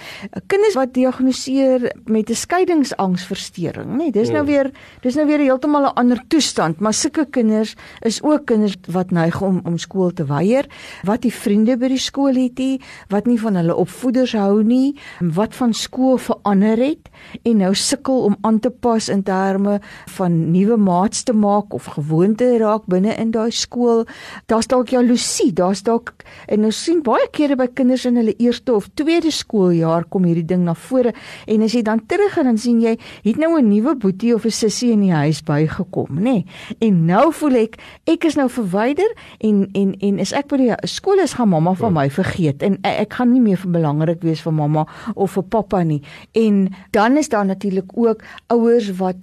Kinders 0.51 0.75
wat 0.77 0.93
diagnoseer 0.93 1.89
met 2.05 2.29
'n 2.29 2.35
skeiingsangsversteuring, 2.35 3.89
nê, 3.89 3.97
nee, 3.97 4.11
dis 4.11 4.29
nou 4.29 4.43
hmm. 4.43 4.51
weer 4.51 4.71
dis 5.01 5.15
nou 5.15 5.27
weer 5.27 5.39
heeltemal 5.39 5.89
'n 5.89 5.95
ander 5.95 6.21
toestand, 6.27 6.79
maar 6.79 6.93
sulke 6.93 7.25
kinders 7.25 7.75
is 8.01 8.21
ook 8.23 8.45
kinders 8.45 8.75
wat 8.87 9.11
neig 9.11 9.41
om 9.41 9.61
om 9.63 9.77
skool 9.77 10.11
te 10.13 10.25
weier, 10.25 10.65
wat 11.03 11.21
die 11.21 11.33
vriende 11.33 11.77
by 11.77 11.87
die 11.87 12.01
skool 12.01 12.35
het 12.35 12.57
nie, 12.57 12.81
wat 13.09 13.25
nie 13.25 13.39
van 13.39 13.55
hulle 13.55 13.75
opvoeders 13.75 14.33
hou 14.33 14.63
nie, 14.63 14.95
wat 15.19 15.55
van 15.55 15.73
skool 15.73 16.17
verander 16.17 16.77
het 16.77 17.09
en 17.43 17.57
nou 17.57 17.73
sukkel 17.75 18.23
om 18.23 18.37
aan 18.41 18.59
te 18.59 18.69
pas 18.69 19.09
in 19.09 19.23
terme 19.23 19.79
van 20.17 20.51
nuwe 20.51 20.77
maats 20.77 21.23
te 21.23 21.33
maak 21.33 21.73
of 21.73 21.85
gewoonte 21.85 22.57
raak 22.57 22.85
binne 22.85 23.15
in 23.15 23.31
daai 23.31 23.51
skool 23.51 24.05
daar's 24.49 24.67
dalk 24.67 24.89
jaloesie, 24.89 25.51
daar's 25.53 25.83
dalk 25.85 26.13
en 26.49 26.65
ons 26.65 26.77
sien 26.85 27.01
baie 27.05 27.27
kere 27.35 27.55
by 27.59 27.67
kinders 27.77 28.05
in 28.09 28.17
hulle 28.19 28.33
eerste 28.41 28.73
of 28.73 28.89
tweede 28.97 29.31
skooljaar 29.33 30.07
kom 30.09 30.25
hierdie 30.25 30.47
ding 30.49 30.65
na 30.65 30.73
vore 30.73 31.13
en 31.45 31.65
as 31.65 31.75
jy 31.77 31.83
dan 31.85 32.01
terug 32.09 32.33
gaan 32.33 32.49
dan 32.49 32.57
sien 32.61 32.81
jy 32.81 32.95
het 33.25 33.37
nou 33.37 33.57
'n 33.59 33.69
nuwe 33.69 33.95
boetie 33.95 34.33
of 34.33 34.45
'n 34.45 34.51
sussie 34.51 34.91
in 34.91 35.01
die 35.01 35.13
huis 35.13 35.41
bygekom, 35.43 36.07
nê? 36.09 36.21
Nee. 36.21 36.45
En 36.79 37.05
nou 37.05 37.33
voel 37.33 37.55
ek 37.55 37.77
ek 38.05 38.25
is 38.25 38.35
nou 38.35 38.49
verwyder 38.49 39.09
en 39.39 39.69
en 39.73 39.95
en 39.99 40.19
is 40.19 40.33
ek 40.33 40.47
by 40.47 40.57
die 40.57 40.75
skool 40.87 41.19
is 41.19 41.33
gaan 41.33 41.49
mamma 41.49 41.73
van 41.73 41.93
my 41.93 42.09
vergeet 42.09 42.63
en 42.63 42.79
ek 42.81 43.13
gaan 43.13 43.31
nie 43.31 43.41
meer 43.41 43.57
vir 43.57 43.71
belangrik 43.71 44.21
wees 44.21 44.41
vir 44.41 44.53
mamma 44.53 44.87
of 45.15 45.31
vir 45.31 45.43
pappa 45.43 45.83
nie. 45.83 46.01
En 46.33 46.69
dan 46.91 47.17
is 47.17 47.29
daar 47.29 47.45
natuurlik 47.45 47.91
ook 47.93 48.23
ouers 48.47 48.97
wat 48.97 49.15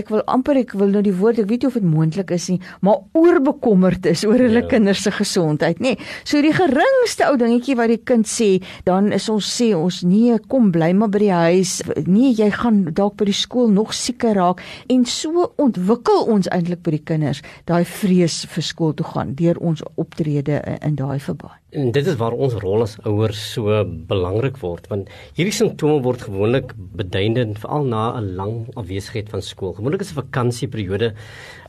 ek 0.00 0.08
wil 0.08 0.22
amper 0.32 0.56
ek 0.56 0.72
wil 0.80 0.92
nou 0.94 1.02
die 1.04 1.12
woord 1.12 1.42
ek 1.42 1.50
weet 1.50 1.64
nie 1.64 1.68
of 1.68 1.76
dit 1.76 1.84
moontlik 1.84 2.30
is 2.32 2.48
nie 2.48 2.58
maar 2.86 3.02
oorbekommerd 3.18 4.06
is 4.08 4.24
oor 4.24 4.40
hulle 4.40 4.62
ja. 4.62 4.68
kinders 4.70 5.02
se 5.04 5.12
gesondheid 5.12 5.82
nê. 5.84 5.94
So 6.24 6.40
die 6.44 6.54
geringste 6.56 7.28
ou 7.28 7.36
dingetjie 7.40 7.76
wat 7.76 7.92
die 7.92 8.00
kind 8.00 8.28
sê 8.28 8.50
dan 8.88 9.12
is 9.12 9.28
ons 9.32 9.48
sê 9.58 9.72
ons 9.76 10.02
nee 10.08 10.38
kom 10.48 10.70
bly 10.72 10.92
maar 10.96 11.12
by 11.12 11.22
die 11.26 11.32
huis. 11.32 11.78
Nee 12.06 12.32
jy 12.38 12.48
gaan 12.56 12.84
dalk 12.96 13.18
by 13.20 13.28
die 13.28 13.36
skool 13.36 13.72
nog 13.72 13.92
sieker 13.96 14.36
raak. 14.38 14.62
En 14.92 15.04
so 15.08 15.50
ontwikkel 15.62 16.24
ons 16.32 16.48
eintlik 16.52 16.84
by 16.86 16.96
die 16.96 17.04
kinders 17.12 17.42
daai 17.68 17.84
vrees 17.84 18.42
vir 18.52 18.70
skool 18.72 18.96
toe 18.96 19.08
gaan 19.12 19.36
deur 19.38 19.60
ons 19.60 19.84
optrede 20.00 20.62
in 20.80 20.96
daai 20.96 21.20
verband 21.20 21.61
En 21.72 21.88
dit 21.88 22.06
is 22.06 22.16
waar 22.20 22.34
ons 22.36 22.52
rol 22.60 22.82
as 22.84 22.98
ouers 23.08 23.38
so 23.54 23.78
belangrik 24.08 24.58
word 24.60 24.84
want 24.90 25.08
hierdie 25.38 25.54
simptome 25.56 26.02
word 26.04 26.20
gewoonlik 26.26 26.74
beduidend 26.98 27.56
veral 27.62 27.86
na 27.88 28.02
'n 28.18 28.34
lang 28.36 28.56
afwesigheid 28.76 29.30
van 29.32 29.40
skool. 29.40 29.72
Gewoonlik 29.72 30.04
is 30.04 30.10
'n 30.12 30.20
vakansieperiode 30.20 31.14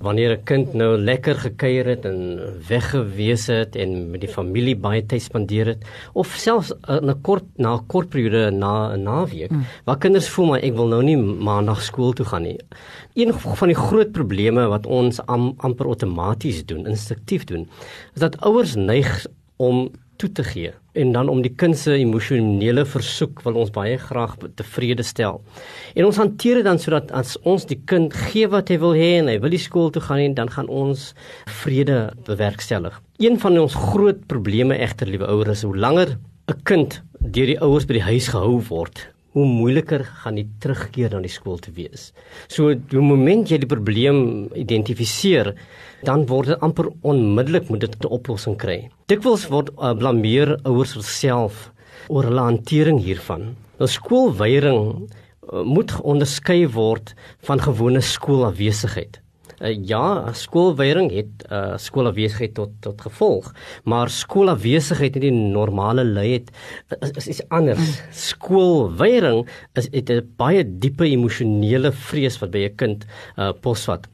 wanneer 0.02 0.32
'n 0.36 0.44
kind 0.44 0.74
nou 0.74 0.98
lekker 0.98 1.36
gekuier 1.36 1.86
het 1.86 2.06
en 2.06 2.20
weggewees 2.68 3.48
het 3.48 3.76
en 3.76 4.12
met 4.12 4.22
die 4.22 4.30
familie 4.30 4.76
baie 4.76 5.06
tyd 5.06 5.22
spandeer 5.22 5.66
het 5.66 5.86
of 6.14 6.28
selfs 6.36 6.74
eh, 6.90 7.00
'n 7.00 7.22
kort 7.22 7.46
na 7.56 7.76
'n 7.76 7.88
kort 7.88 8.10
periode 8.10 8.52
na 8.52 8.92
'n 8.92 9.04
naweek 9.04 9.50
hmm. 9.50 9.64
waar 9.86 9.98
kinders 9.98 10.28
voel 10.28 10.46
maar 10.46 10.64
ek 10.64 10.76
wil 10.76 10.88
nou 10.88 11.04
nie 11.04 11.18
maandag 11.18 11.82
skool 11.82 12.12
toe 12.12 12.26
gaan 12.26 12.44
nie. 12.44 12.60
Een 13.16 13.34
van 13.34 13.68
die 13.68 13.78
groot 13.88 14.12
probleme 14.12 14.68
wat 14.68 14.86
ons 14.86 15.26
am, 15.28 15.54
amper 15.58 15.86
outomaties 15.86 16.66
doen, 16.66 16.88
instinktief 16.88 17.46
doen, 17.46 17.70
is 18.16 18.20
dat 18.20 18.42
ouers 18.42 18.76
neig 18.76 19.28
om 19.58 19.90
toe 20.18 20.30
te 20.32 20.44
gee 20.44 20.72
en 20.94 21.12
dan 21.12 21.30
om 21.30 21.42
die 21.42 21.52
kind 21.58 21.78
se 21.78 21.96
emosionele 21.98 22.84
versoek 22.86 23.42
wil 23.48 23.58
ons 23.64 23.72
baie 23.74 23.96
graag 23.98 24.36
tevrede 24.60 25.04
stel. 25.06 25.40
En 25.98 26.06
ons 26.06 26.20
hanteer 26.22 26.60
dit 26.60 26.68
dan 26.68 26.80
sodat 26.82 27.10
as 27.18 27.34
ons 27.50 27.66
die 27.70 27.80
kind 27.90 28.14
gee 28.30 28.50
wat 28.52 28.70
hy 28.70 28.78
wil 28.84 28.94
hê 28.98 29.16
en 29.22 29.32
hy 29.32 29.40
wil 29.42 29.54
die 29.54 29.62
skool 29.62 29.90
toe 29.94 30.04
gaan 30.06 30.22
en 30.22 30.36
dan 30.38 30.52
gaan 30.54 30.70
ons 30.70 31.12
vrede 31.64 31.98
bewerkstellig. 32.28 33.00
Een 33.24 33.40
van 33.42 33.58
ons 33.64 33.78
groot 33.90 34.22
probleme 34.30 34.78
egter 34.78 35.10
liewe 35.10 35.30
ouers 35.34 35.58
is 35.58 35.66
hoe 35.66 35.78
langer 35.78 36.18
'n 36.52 36.62
kind 36.64 37.02
deur 37.20 37.48
die 37.48 37.62
ouers 37.62 37.86
by 37.88 37.94
die 37.94 38.10
huis 38.12 38.28
gehou 38.28 38.62
word, 38.70 39.08
hoe 39.34 39.46
moeiliker 39.46 40.04
gaan 40.04 40.36
die 40.36 40.48
terugkeer 40.60 41.10
na 41.10 41.22
die 41.22 41.32
skool 41.32 41.58
te 41.58 41.72
wees. 41.72 42.12
So 42.48 42.74
die 42.74 43.00
oomblik 43.00 43.50
jy 43.50 43.58
die 43.58 43.68
probleem 43.68 44.50
identifiseer, 44.54 45.56
dan 46.04 46.26
word 46.28 46.52
dit 46.52 46.60
amper 46.66 46.90
onmiddellik 47.02 47.70
moet 47.70 47.80
dit 47.86 47.96
'n 48.04 48.12
oplossing 48.12 48.58
kry. 48.58 48.90
Dikwels 49.08 49.48
word 49.48 49.70
uh, 49.78 49.94
blameer 49.94 50.60
ouers 50.64 50.96
self 51.18 51.72
oor 52.08 52.24
hulle 52.24 52.42
hantering 52.42 53.00
hiervan. 53.00 53.56
Nou 53.80 53.88
skoolweiering 53.90 55.10
uh, 55.54 55.64
moet 55.64 55.96
onderskei 56.02 56.68
word 56.68 57.16
van 57.48 57.60
gewone 57.60 58.02
skoolafwesigheid. 58.02 59.23
Uh, 59.64 59.72
ja, 59.88 60.28
skoolweiering 60.36 61.08
het 61.16 61.46
uh, 61.48 61.78
skoolafwesigheid 61.80 62.52
tot 62.58 62.74
tot 62.84 63.00
gevolg, 63.06 63.54
maar 63.88 64.10
skoolafwesigheid 64.12 65.16
in 65.16 65.24
die 65.24 65.52
normale 65.54 66.04
lei 66.04 66.34
het 66.34 66.52
is, 67.00 67.14
is 67.22 67.28
iets 67.28 67.44
anders. 67.48 67.94
Skoolweiering 68.28 69.46
is 69.80 69.88
'n 69.88 70.20
baie 70.36 70.66
diepe 70.68 71.08
emosionele 71.08 71.94
vrees 71.96 72.40
wat 72.42 72.52
by 72.52 72.68
'n 72.68 72.76
kind 72.76 73.06
uh, 73.38 73.54
posvat. 73.62 74.10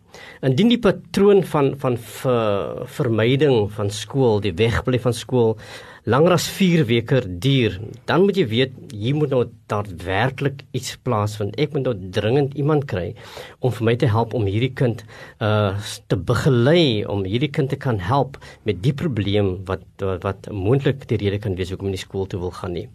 Indien 0.46 0.70
die 0.70 0.80
patroon 0.80 1.44
van 1.44 1.74
van 1.78 1.98
ver, 1.98 2.86
vermyding 2.86 3.72
van 3.72 3.90
skool, 3.90 4.40
die 4.40 4.54
wegbly 4.54 5.00
van 5.00 5.14
skool 5.14 5.58
langer 6.06 6.36
as 6.38 6.48
4 6.56 6.86
weke 6.90 7.22
duur, 7.28 7.80
dan 8.08 8.24
moet 8.26 8.38
jy 8.40 8.46
weet 8.52 8.76
hier 8.94 9.18
moet 9.18 9.34
nou 9.34 9.42
daadwerklik 9.72 10.64
iets 10.76 10.96
plaasvind. 11.04 11.58
Ek 11.60 11.74
moet 11.76 11.90
nou 11.90 11.96
dringend 12.16 12.56
iemand 12.60 12.88
kry 12.90 13.14
om 13.60 13.74
vir 13.76 13.88
my 13.90 13.96
te 14.00 14.10
help 14.12 14.36
om 14.38 14.48
hierdie 14.50 14.74
kind 14.74 15.04
uh 15.44 15.76
te 16.10 16.18
begelei 16.18 17.06
om 17.10 17.26
hierdie 17.28 17.52
kind 17.54 17.70
te 17.70 17.78
kan 17.78 18.00
help 18.02 18.40
met 18.66 18.82
die 18.84 18.94
probleem 18.94 19.60
wat 19.68 19.84
wat, 20.00 20.24
wat 20.24 20.50
moontlik 20.54 21.06
die 21.10 21.20
rede 21.22 21.40
kan 21.42 21.58
wees 21.60 21.74
hoekom 21.74 21.90
hy 21.90 21.98
nie 21.98 22.06
skool 22.06 22.28
toe 22.30 22.40
wil 22.42 22.56
gaan 22.56 22.76
nie. 22.78 22.88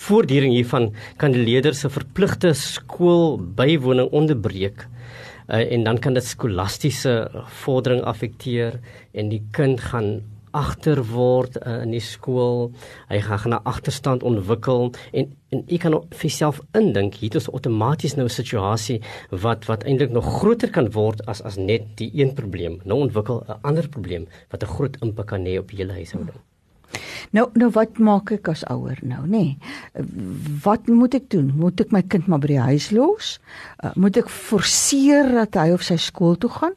Voortduring 0.00 0.54
hiervan 0.54 0.92
kan 1.20 1.34
die 1.34 1.44
leerder 1.44 1.74
se 1.76 1.90
verpligte 1.92 2.54
skool 2.56 3.36
bywoning 3.58 4.08
onderbreek 4.16 4.86
uh, 5.48 5.60
en 5.60 5.84
dan 5.84 6.00
kan 6.00 6.16
dit 6.16 6.24
skolastiese 6.24 7.14
vordering 7.62 8.02
affekteer 8.08 8.78
en 9.12 9.32
die 9.32 9.42
kind 9.52 9.82
gaan 9.90 10.20
agter 10.58 11.02
word 11.12 11.58
uh, 11.60 11.82
in 11.84 11.94
die 11.94 12.02
skool. 12.02 12.70
Hy 13.12 13.20
gaan 13.26 13.42
gaan 13.44 13.54
'n 13.54 13.66
agterstand 13.72 14.26
ontwikkel 14.26 14.92
en 15.12 15.30
en 15.50 15.62
jy 15.66 15.78
kan 15.80 15.94
vir 16.10 16.28
jouself 16.28 16.60
indink 16.76 17.14
hier 17.22 17.36
is 17.36 17.48
outomaties 17.48 18.16
nou 18.16 18.26
'n 18.26 18.38
situasie 18.40 19.00
wat 19.30 19.64
wat 19.70 19.84
eintlik 19.84 20.10
nog 20.10 20.26
groter 20.40 20.70
kan 20.70 20.90
word 20.92 21.24
as 21.26 21.42
as 21.42 21.56
net 21.56 21.96
die 21.96 22.10
een 22.14 22.34
probleem. 22.34 22.80
Nou 22.84 23.00
ontwikkel 23.00 23.44
'n 23.48 23.58
ander 23.62 23.88
probleem 23.88 24.28
wat 24.50 24.62
'n 24.62 24.74
groot 24.74 24.96
impak 25.02 25.26
kan 25.26 25.46
hê 25.46 25.58
op 25.58 25.70
hele 25.70 25.92
huishouding. 25.92 26.40
Nou 27.36 27.48
nou 27.52 27.68
wat 27.74 27.98
maak 27.98 28.30
ek 28.32 28.48
as 28.48 28.64
ouer 28.72 28.98
nou 29.02 29.26
nê? 29.26 29.28
Nee? 29.28 30.04
Wat 30.64 30.88
moet 30.88 31.14
ek 31.14 31.28
doen? 31.34 31.52
Moet 31.56 31.80
ek 31.84 31.92
my 31.92 32.02
kind 32.02 32.26
maar 32.26 32.40
by 32.40 32.52
die 32.54 32.64
huis 32.70 32.90
los? 32.90 33.36
Uh, 33.84 33.92
moet 33.96 34.16
ek 34.16 34.32
forceer 34.32 35.28
dat 35.34 35.54
hy 35.60 35.72
of 35.76 35.84
sy 35.84 35.98
skool 36.00 36.38
toe 36.40 36.50
gaan? 36.50 36.76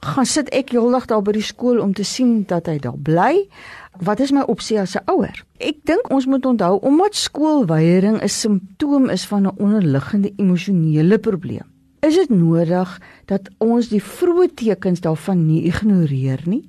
Gaan 0.00 0.26
sit 0.26 0.50
ek 0.54 0.74
heeldag 0.74 1.06
daar 1.10 1.22
by 1.24 1.32
die 1.36 1.44
skool 1.44 1.80
om 1.80 1.94
te 1.96 2.04
sien 2.04 2.44
dat 2.48 2.68
hy 2.70 2.78
daar 2.82 2.98
bly. 2.98 3.46
Wat 4.04 4.20
is 4.20 4.32
my 4.32 4.44
opsie 4.44 4.78
as 4.80 4.96
'n 4.96 5.04
ouer? 5.08 5.44
Ek 5.58 5.76
dink 5.84 6.10
ons 6.10 6.26
moet 6.26 6.44
onthou 6.46 6.80
omdat 6.80 7.14
skoolweiering 7.14 8.22
'n 8.22 8.28
simptoom 8.28 9.08
is 9.10 9.26
van 9.26 9.46
'n 9.46 9.56
onderliggende 9.56 10.32
emosionele 10.36 11.18
probleem. 11.18 11.64
Is 12.00 12.14
dit 12.14 12.28
nodig 12.28 13.00
dat 13.24 13.48
ons 13.58 13.88
die 13.88 14.02
vroeë 14.02 14.54
tekens 14.54 15.00
daarvan 15.00 15.46
nie 15.46 15.64
ignoreer 15.64 16.42
nie 16.44 16.68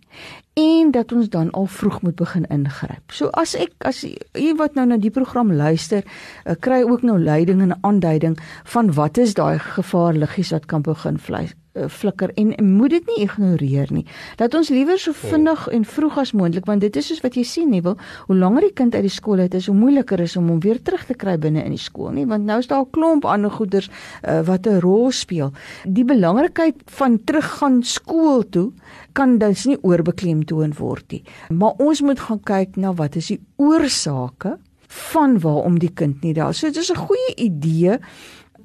en 0.53 0.91
dat 0.91 1.11
ons 1.11 1.29
dan 1.29 1.51
al 1.51 1.65
vroeg 1.65 2.01
moet 2.01 2.15
begin 2.15 2.45
ingryp. 2.45 3.11
So 3.11 3.27
as 3.27 3.55
ek 3.55 3.73
as 3.85 4.01
jy 4.33 4.55
wat 4.57 4.73
nou 4.73 4.85
na 4.85 4.97
die 4.97 5.11
program 5.13 5.51
luister, 5.51 6.03
uh, 6.45 6.55
kry 6.59 6.81
ook 6.81 7.01
nou 7.01 7.19
leiding 7.19 7.61
en 7.61 7.77
aanduiding 7.81 8.37
van 8.63 8.93
wat 8.93 9.17
is 9.17 9.33
daai 9.33 9.59
gevaarliggies 9.59 10.51
wat 10.51 10.65
kan 10.65 10.81
begin 10.81 11.19
vleis 11.19 11.53
Eh, 11.77 11.89
flikker 11.89 12.31
en 12.33 12.53
moet 12.65 12.89
dit 12.89 13.05
nie 13.05 13.23
ignoreer 13.25 13.91
nie. 13.93 14.05
Dat 14.39 14.55
ons 14.57 14.69
liewer 14.73 14.97
so 14.99 15.13
vinnig 15.13 15.67
en 15.73 15.83
vroeg 15.85 16.17
as 16.23 16.31
moontlik 16.33 16.65
want 16.65 16.81
dit 16.81 16.95
is 16.97 17.09
soos 17.11 17.21
wat 17.21 17.37
jy 17.37 17.43
sien 17.45 17.69
nie 17.69 17.81
wil 17.85 17.97
hoe 18.27 18.37
langer 18.37 18.65
die 18.65 18.73
kind 18.73 18.95
uit 18.95 19.05
die 19.05 19.13
skool 19.13 19.43
uit 19.43 19.53
is 19.57 19.67
hoe 19.69 19.75
moeiliker 19.77 20.21
is 20.23 20.35
om 20.39 20.49
hom 20.49 20.61
weer 20.63 20.79
terug 20.81 21.05
te 21.05 21.13
kry 21.13 21.35
binne 21.37 21.61
in 21.65 21.75
die 21.75 21.81
skool 21.81 22.15
nie 22.15 22.25
want 22.29 22.47
nou 22.49 22.57
is 22.63 22.69
daar 22.71 22.81
'n 22.85 22.91
klomp 22.95 23.25
ander 23.25 23.51
goeders 23.51 23.89
uh, 23.89 24.41
wat 24.47 24.65
'n 24.65 24.79
rol 24.81 25.11
speel. 25.11 25.51
Die 25.85 26.05
belangrikheid 26.05 26.81
van 26.85 27.19
teruggaan 27.23 27.83
skool 27.83 28.43
toe 28.49 28.71
kan 29.13 29.37
dus 29.37 29.65
nie 29.65 29.77
oorbeklemtoon 29.81 30.73
word 30.77 31.11
nie. 31.11 31.23
Maar 31.49 31.73
ons 31.77 32.01
moet 32.01 32.19
gaan 32.19 32.41
kyk 32.43 32.75
na 32.75 32.93
wat 32.93 33.15
is 33.15 33.27
die 33.27 33.41
oorsake 33.57 34.57
van 34.87 35.39
waarom 35.39 35.79
die 35.79 35.91
kind 35.93 36.21
nie 36.23 36.33
daar. 36.33 36.53
So 36.53 36.67
dit 36.67 36.77
is 36.77 36.91
'n 36.91 36.95
goeie 36.95 37.35
idee 37.35 37.99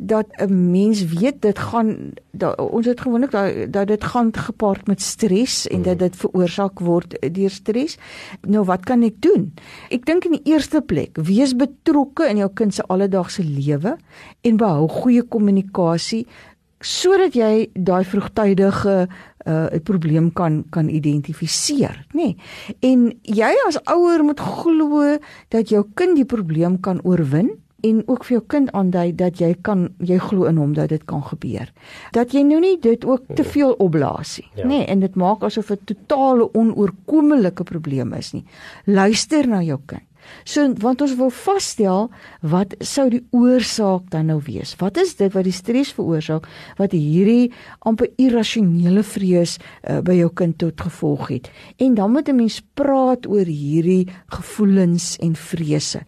dat 0.06 0.26
'n 0.36 0.70
mens 0.70 1.04
weet 1.04 1.42
dit 1.42 1.58
gaan 1.58 2.12
dat, 2.30 2.58
ons 2.58 2.86
het 2.86 3.00
gewoonlik 3.00 3.30
dat 3.30 3.72
dat 3.72 3.86
dit 3.86 4.04
gaan 4.04 4.36
gepaard 4.36 4.86
met 4.86 5.00
stres 5.02 5.66
en 5.66 5.82
dat 5.82 5.98
dit 5.98 6.16
veroorsaak 6.16 6.78
word 6.78 7.34
deur 7.34 7.50
stres. 7.50 7.98
Nou 8.40 8.64
wat 8.64 8.84
kan 8.84 9.02
ek 9.02 9.14
doen? 9.18 9.54
Ek 9.88 10.06
dink 10.06 10.24
in 10.24 10.30
die 10.30 10.52
eerste 10.52 10.80
plek, 10.80 11.18
wees 11.22 11.56
betrokke 11.56 12.28
in 12.28 12.36
jou 12.36 12.50
kind 12.54 12.74
se 12.74 12.82
alledaagse 12.82 13.44
lewe 13.44 13.96
en 14.40 14.56
behou 14.56 14.88
goeie 14.88 15.22
kommunikasie 15.22 16.26
sodat 16.82 17.34
jy 17.34 17.70
daai 17.74 18.04
vroegtydige 18.04 19.08
'n 19.46 19.50
uh, 19.50 19.82
probleem 19.82 20.32
kan 20.32 20.64
kan 20.70 20.88
identifiseer, 20.88 22.06
nê? 22.14 22.14
Nee. 22.14 22.36
En 22.80 23.18
jy 23.22 23.52
as 23.66 23.78
ouer 23.84 24.24
moet 24.24 24.40
glo 24.40 25.18
dat 25.48 25.68
jou 25.68 25.84
kind 25.94 26.16
die 26.16 26.24
probleem 26.24 26.80
kan 26.80 27.00
oorwin 27.02 27.61
en 27.82 28.02
ook 28.06 28.24
vir 28.24 28.36
jou 28.36 28.44
kind 28.54 28.70
aandui 28.72 29.14
dat 29.18 29.40
jy 29.42 29.54
kan 29.66 29.88
jy 29.98 30.18
glo 30.22 30.46
in 30.50 30.60
hom 30.60 30.74
dat 30.74 30.92
dit 30.92 31.04
kan 31.04 31.22
gebeur. 31.26 31.72
Dat 32.14 32.32
jy 32.32 32.44
nou 32.46 32.60
nie 32.62 32.76
dit 32.82 33.04
ook 33.04 33.34
te 33.34 33.44
veel 33.44 33.74
opblaas 33.82 34.38
nie, 34.38 34.48
ja. 34.54 34.64
nê, 34.64 34.68
nee, 34.68 34.86
en 34.86 35.02
dit 35.02 35.18
maak 35.18 35.42
asof 35.42 35.68
dit 35.74 35.80
'n 35.80 35.94
totale 35.94 36.48
onoorkomelike 36.52 37.64
probleem 37.64 38.12
is 38.12 38.32
nie. 38.32 38.44
Luister 38.86 39.48
na 39.48 39.62
jou 39.62 39.80
kind. 39.86 40.06
So 40.44 40.72
want 40.82 41.02
ons 41.04 41.14
wil 41.18 41.30
vasstel 41.30 42.10
wat 42.40 42.74
sou 42.80 43.08
die 43.12 43.22
oorsaak 43.30 44.10
dan 44.10 44.26
nou 44.32 44.40
wees? 44.46 44.74
Wat 44.80 44.96
is 45.00 45.14
dit 45.16 45.32
wat 45.32 45.44
die 45.44 45.54
stres 45.54 45.92
veroorsaak 45.96 46.48
wat 46.78 46.92
hierdie 46.96 47.52
amper 47.86 48.10
irrasionele 48.16 49.02
vrees 49.06 49.58
uh, 49.58 50.00
by 50.00 50.18
jou 50.18 50.30
kind 50.34 50.58
tot 50.58 50.80
gevolg 50.80 51.28
het? 51.28 51.50
En 51.78 51.94
dan 51.94 52.12
moet 52.12 52.28
'n 52.28 52.36
mens 52.36 52.62
praat 52.74 53.26
oor 53.26 53.46
hierdie 53.46 54.08
gevoelens 54.26 55.16
en 55.18 55.34
vrese. 55.36 56.00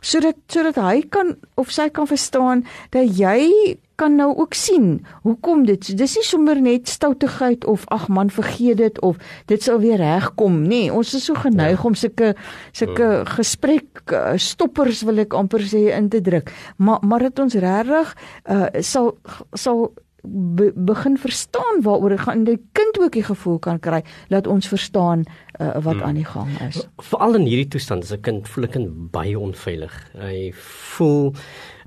Sodat 0.00 0.36
sodat 0.48 0.76
hy 0.76 1.02
kan 1.08 1.36
of 1.54 1.70
sy 1.70 1.88
kan 1.88 2.06
verstaan 2.06 2.64
dat 2.90 3.18
jy 3.18 3.78
kan 3.96 4.16
nou 4.16 4.30
ook 4.36 4.54
sien 4.54 5.04
hoekom 5.22 5.64
dit 5.66 5.92
dis 5.98 6.16
nie 6.16 6.24
sommer 6.26 6.60
net 6.60 6.88
stoutigheid 6.88 7.64
of 7.68 7.84
ag 7.94 8.08
man 8.08 8.30
vergeet 8.30 8.76
dit 8.80 9.00
of 9.00 9.16
dit 9.50 9.62
sal 9.62 9.80
weer 9.82 10.00
regkom 10.00 10.62
nê 10.62 10.68
nee, 10.68 10.92
ons 10.92 11.14
is 11.14 11.24
so 11.24 11.34
geneig 11.38 11.78
ja. 11.80 11.88
om 11.88 11.94
sulke 11.98 12.34
sulke 12.72 13.08
hmm. 13.08 13.32
gesprek 13.36 14.04
uh, 14.12 14.32
stoppers 14.36 15.02
wil 15.08 15.24
ek 15.24 15.36
amper 15.38 15.64
sê 15.66 15.88
in 15.96 16.08
te 16.12 16.22
druk 16.24 16.52
maar 16.76 17.02
maar 17.06 17.28
dit 17.28 17.44
ons 17.44 17.60
regtig 17.66 18.16
uh, 18.48 18.66
sal 18.80 19.14
sal 19.54 19.90
be, 20.22 20.72
begin 20.74 21.18
verstaan 21.18 21.82
waaroor 21.82 22.14
dit 22.14 22.20
gaan 22.20 22.44
die 22.44 22.58
kind 22.72 22.98
ook 22.98 23.12
die 23.12 23.24
gevoel 23.26 23.58
kan 23.58 23.80
kry 23.82 24.02
dat 24.28 24.46
ons 24.46 24.68
verstaan 24.68 25.24
uh, 25.60 25.74
wat 25.82 25.94
hmm. 25.94 26.02
aan 26.02 26.14
die 26.14 26.26
gang 26.26 26.50
is. 26.68 26.86
Veral 27.02 27.34
in 27.40 27.46
hierdie 27.46 27.68
toestand 27.68 28.04
is 28.04 28.12
'n 28.12 28.20
kind 28.20 28.48
voel 28.48 28.64
ek 28.64 28.78
baie 29.10 29.38
onveilig. 29.38 29.94
Hy 30.18 30.52
voel 30.54 31.34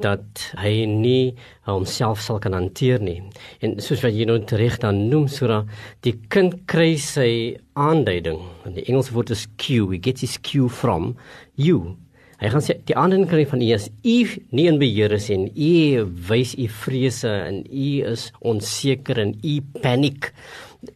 dat 0.03 0.51
hy 0.59 0.85
nie 0.85 1.35
homself 1.65 2.21
sal 2.21 2.39
kan 2.39 2.53
hanteer 2.53 2.99
nie. 3.01 3.23
En 3.59 3.79
soos 3.79 4.03
wat 4.03 4.13
jy 4.13 4.25
nou 4.25 4.39
reg 4.45 4.77
dan 4.77 5.07
noem 5.09 5.27
Sura, 5.27 5.65
die 6.01 6.19
kind 6.29 6.65
kry 6.67 6.95
sy 6.97 7.57
aanduiding. 7.73 8.39
In 8.65 8.73
die 8.73 8.85
Engelse 8.85 9.13
woord 9.13 9.29
is 9.29 9.47
cue, 9.57 9.91
he 9.91 9.99
gets 10.01 10.21
his 10.21 10.37
cue 10.37 10.69
from 10.69 11.15
you. 11.55 11.95
Hy 12.41 12.51
gaan 12.51 12.63
sê 12.63 12.75
die 12.87 12.97
ander 12.99 13.23
kry 13.29 13.45
van 13.47 13.61
u 13.63 13.69
is 13.71 13.87
u 14.03 14.17
nie 14.51 14.67
in 14.67 14.79
beheer 14.81 15.13
is 15.15 15.29
en 15.31 15.47
u 15.47 16.03
wys 16.29 16.55
u 16.59 16.67
vrese 16.83 17.31
en 17.31 17.61
u 17.63 17.89
is 18.11 18.27
onseker 18.41 19.21
en 19.23 19.35
u 19.39 19.55
paniek 19.81 20.31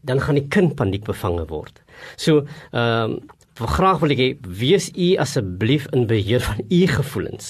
dan 0.06 0.20
gaan 0.22 0.38
die 0.38 0.48
kind 0.52 0.76
paniek 0.78 1.08
bevange 1.08 1.48
word. 1.50 1.82
So 2.16 2.46
ehm 2.72 3.20
um, 3.20 3.20
graag 3.60 4.00
wil 4.00 4.14
ek 4.16 4.20
hê 4.24 4.28
wees 4.60 4.86
u 4.96 5.08
asseblief 5.20 5.90
in 5.92 6.06
beheer 6.08 6.40
van 6.40 6.62
u 6.64 6.86
gevoelens 6.88 7.50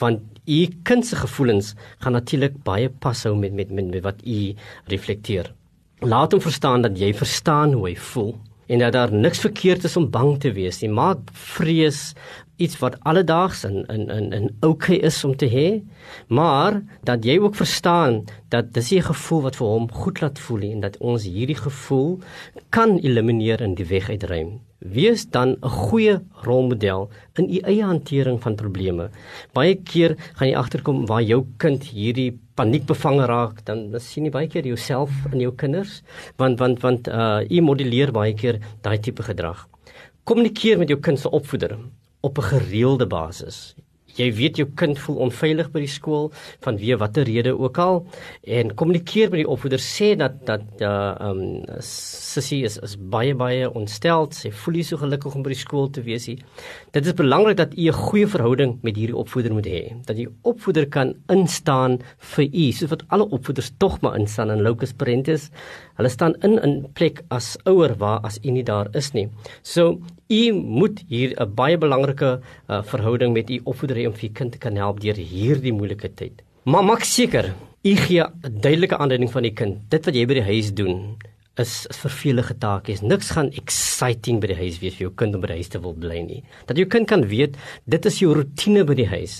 want 0.00 0.22
u 0.46 0.58
kind 0.82 1.06
se 1.06 1.16
gevoelens 1.16 1.74
gaan 2.02 2.12
natuurlik 2.12 2.56
baie 2.66 2.88
pas 2.88 3.22
hou 3.26 3.34
met, 3.38 3.52
met 3.52 3.70
met 3.70 3.86
met 3.86 4.02
wat 4.02 4.22
u 4.26 4.54
reflekteer. 4.86 5.52
Laat 6.00 6.32
hom 6.32 6.40
verstaan 6.40 6.82
dat 6.82 6.98
jy 6.98 7.14
verstaan 7.14 7.72
hoe 7.72 7.88
hy 7.88 7.96
voel 7.96 8.34
en 8.66 8.78
dat 8.78 8.92
daar 8.92 9.12
niks 9.12 9.38
verkeerd 9.38 9.84
is 9.84 9.96
om 9.96 10.10
bang 10.10 10.38
te 10.40 10.52
wees 10.52 10.80
nie. 10.82 10.90
Maak 10.90 11.18
vrees 11.32 12.14
iets 12.56 12.78
wat 12.80 12.96
alledaags 13.04 13.64
in 13.68 13.84
in 13.92 14.08
in 14.10 14.32
in 14.32 14.46
okay 14.60 14.96
is 14.96 15.24
om 15.24 15.36
te 15.36 15.46
hê, 15.46 15.68
maar 16.28 16.80
dat 17.04 17.24
jy 17.24 17.38
ook 17.38 17.54
verstaan 17.54 18.24
dat 18.48 18.72
dis 18.72 18.92
'n 18.92 19.02
gevoel 19.02 19.42
wat 19.42 19.56
vir 19.56 19.66
hom 19.66 19.92
goed 19.92 20.20
laat 20.20 20.38
voel 20.38 20.62
en 20.62 20.80
dat 20.80 20.96
ons 20.96 21.24
hierdie 21.24 21.60
gevoel 21.60 22.18
kan 22.70 22.98
elimineer 22.98 23.60
in 23.60 23.74
die 23.74 23.86
weg 23.86 24.08
uitruim. 24.08 24.60
Wees 24.78 25.30
dan 25.30 25.56
'n 25.62 25.68
goeie 25.68 26.20
rolmodel 26.42 27.10
in 27.34 27.50
u 27.54 27.58
eie 27.58 27.84
hantering 27.84 28.42
van 28.42 28.54
probleme. 28.54 29.10
Baie 29.52 29.74
keer 29.74 30.16
gaan 30.34 30.48
jy 30.48 30.56
agterkom 30.56 31.06
waar 31.06 31.22
jou 31.22 31.44
kind 31.56 31.84
hierdie 31.84 32.38
paniekbevange 32.56 33.26
raak, 33.28 33.62
dan 33.68 33.94
sien 34.02 34.26
jy 34.26 34.32
baie 34.34 34.48
keer 34.48 34.66
jouself 34.66 35.12
in 35.32 35.40
jou 35.44 35.52
kinders, 35.54 36.02
want 36.40 36.58
want 36.58 36.82
want 36.84 37.08
uh 37.08 37.44
u 37.44 37.60
modelleer 37.62 38.12
baie 38.12 38.34
keer 38.34 38.60
daai 38.82 38.98
tipe 38.98 39.22
gedrag. 39.22 39.66
Kommunikeer 40.24 40.78
met 40.78 40.88
jou 40.90 40.98
kind 41.00 41.20
se 41.20 41.30
opvoeder 41.30 41.76
op 42.20 42.38
'n 42.38 42.48
gereelde 42.52 43.06
basis. 43.06 43.74
Jy 44.16 44.30
weet 44.32 44.56
jou 44.60 44.66
kind 44.80 44.98
voel 44.98 45.18
onveilig 45.26 45.68
by 45.74 45.82
die 45.84 45.90
skool 45.92 46.30
vanweë 46.64 46.96
watter 47.02 47.26
rede 47.28 47.52
ook 47.52 47.78
al 47.82 47.98
en 48.58 48.72
kommunikeer 48.78 49.28
met 49.32 49.42
die 49.42 49.48
opvoeder 49.48 49.82
sê 49.82 50.14
dat 50.16 50.38
dat 50.48 50.64
ja 50.80 50.92
uh, 51.20 51.30
um 51.30 51.64
sussie 51.84 52.62
is 52.64 52.78
is 52.84 52.96
baie 52.96 53.34
baie 53.36 53.68
ontsteld. 53.68 54.34
Sy 54.34 54.52
voel 54.62 54.78
nie 54.78 54.86
so 54.88 55.00
gelukkig 55.00 55.36
om 55.36 55.44
by 55.44 55.52
die 55.52 55.60
skool 55.60 55.90
te 55.92 56.04
wees 56.06 56.28
nie. 56.30 56.38
Dit 56.96 57.06
is 57.06 57.16
belangrik 57.18 57.58
dat 57.60 57.76
u 57.76 57.88
'n 57.88 57.92
goeie 57.92 58.26
verhouding 58.26 58.78
met 58.82 58.96
hierdie 58.96 59.16
opvoeder 59.16 59.52
moet 59.52 59.66
hê. 59.66 59.92
Dat 60.06 60.16
die 60.16 60.28
opvoeder 60.42 60.86
kan 60.88 61.14
instaan 61.28 61.98
vir 62.18 62.44
u, 62.44 62.72
soos 62.72 62.90
wat 62.90 63.04
alle 63.08 63.28
opvoeders 63.28 63.72
tog 63.78 64.00
maar 64.00 64.16
instaan 64.16 64.50
in 64.50 64.62
locus 64.62 64.92
parentis. 64.92 65.50
Hulle 65.96 66.08
staan 66.08 66.34
in 66.42 66.58
'n 66.60 66.92
plek 66.94 67.22
as 67.28 67.56
ouer 67.64 67.94
waar 67.98 68.20
as 68.20 68.38
u 68.44 68.50
nie 68.50 68.64
daar 68.64 68.88
is 68.94 69.12
nie. 69.12 69.28
So 69.62 70.00
u 70.28 70.52
moet 70.52 71.04
hier 71.08 71.34
'n 71.40 71.54
baie 71.54 71.78
belangrike 71.78 72.40
uh, 72.68 72.82
verhouding 72.82 73.32
met 73.32 73.50
u 73.50 73.60
opvoeder 73.64 73.96
hê 73.96 74.05
om 74.08 74.14
vir 74.14 74.32
kind 74.34 74.52
te 74.52 74.58
kan 74.58 74.76
help 74.76 75.00
deur 75.00 75.16
hierdie 75.16 75.72
moeilike 75.72 76.12
tyd. 76.14 76.42
Maar 76.64 76.84
maak 76.84 77.04
seker 77.04 77.54
u 77.82 77.94
gee 77.96 78.22
'n 78.22 78.60
duidelike 78.60 78.96
aanduiding 78.98 79.30
van 79.30 79.42
die 79.42 79.54
kind. 79.54 79.90
Dit 79.90 80.04
wat 80.06 80.14
jy 80.14 80.26
by 80.26 80.34
die 80.34 80.48
huis 80.52 80.74
doen 80.74 81.16
is 81.62 81.86
vervelige 82.02 82.54
taakies. 82.60 83.02
Niks 83.02 83.30
gaan 83.36 83.48
exciting 83.56 84.40
by 84.42 84.50
die 84.50 84.58
huis 84.58 84.80
wees 84.82 84.96
vir 84.98 85.06
jou 85.06 85.12
kind 85.22 85.36
om 85.36 85.42
by 85.42 85.50
die 85.52 85.58
huis 85.60 85.70
te 85.72 85.80
wil 85.82 85.94
bly 85.96 86.20
nie. 86.24 86.40
Dat 86.68 86.78
jou 86.80 86.86
kind 86.92 87.08
kan 87.08 87.24
weet 87.30 87.56
dit 87.88 88.08
is 88.10 88.20
jou 88.20 88.34
rotine 88.36 88.84
by 88.88 88.96
die 88.98 89.08
huis. 89.08 89.38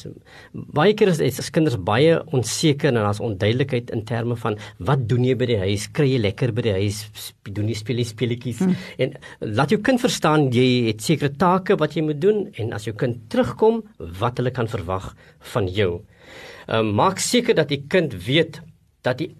Baie 0.53 0.95
keer 0.97 1.13
is 1.13 1.21
dit 1.21 1.41
as 1.43 1.53
kinders 1.53 1.77
baie 1.77 2.17
onseker 2.37 2.93
en 2.93 3.01
daar's 3.03 3.23
onduidelikheid 3.25 3.93
in 3.95 4.05
terme 4.09 4.39
van 4.41 4.59
wat 4.89 5.07
doen 5.11 5.27
jy 5.29 5.37
by 5.39 5.51
die 5.53 5.61
huis? 5.61 5.89
Kry 5.93 6.09
jy 6.15 6.23
lekker 6.25 6.55
by 6.57 6.67
die 6.69 6.77
huis? 6.79 7.03
Doen 7.47 7.71
jy 7.73 7.79
spelie 7.79 8.09
speletjies? 8.09 8.65
Hmm. 8.65 8.77
En 9.03 9.17
laat 9.57 9.75
jou 9.75 9.81
kind 9.85 10.01
verstaan 10.03 10.51
jy 10.55 10.67
het 10.91 11.05
sekere 11.05 11.35
take 11.37 11.77
wat 11.81 11.97
jy 11.97 12.07
moet 12.07 12.21
doen 12.23 12.47
en 12.57 12.77
as 12.77 12.89
jou 12.89 12.97
kind 12.97 13.27
terugkom, 13.33 13.83
wat 14.21 14.41
hulle 14.41 14.53
kan 14.57 14.71
verwag 14.71 15.13
van 15.53 15.69
jou. 15.69 15.91
Um, 16.67 16.95
maak 16.99 17.21
seker 17.23 17.55
dat 17.55 17.71
die 17.71 17.85
kind 17.87 18.15
weet 18.27 18.61
dat 19.07 19.21
die 19.21 19.35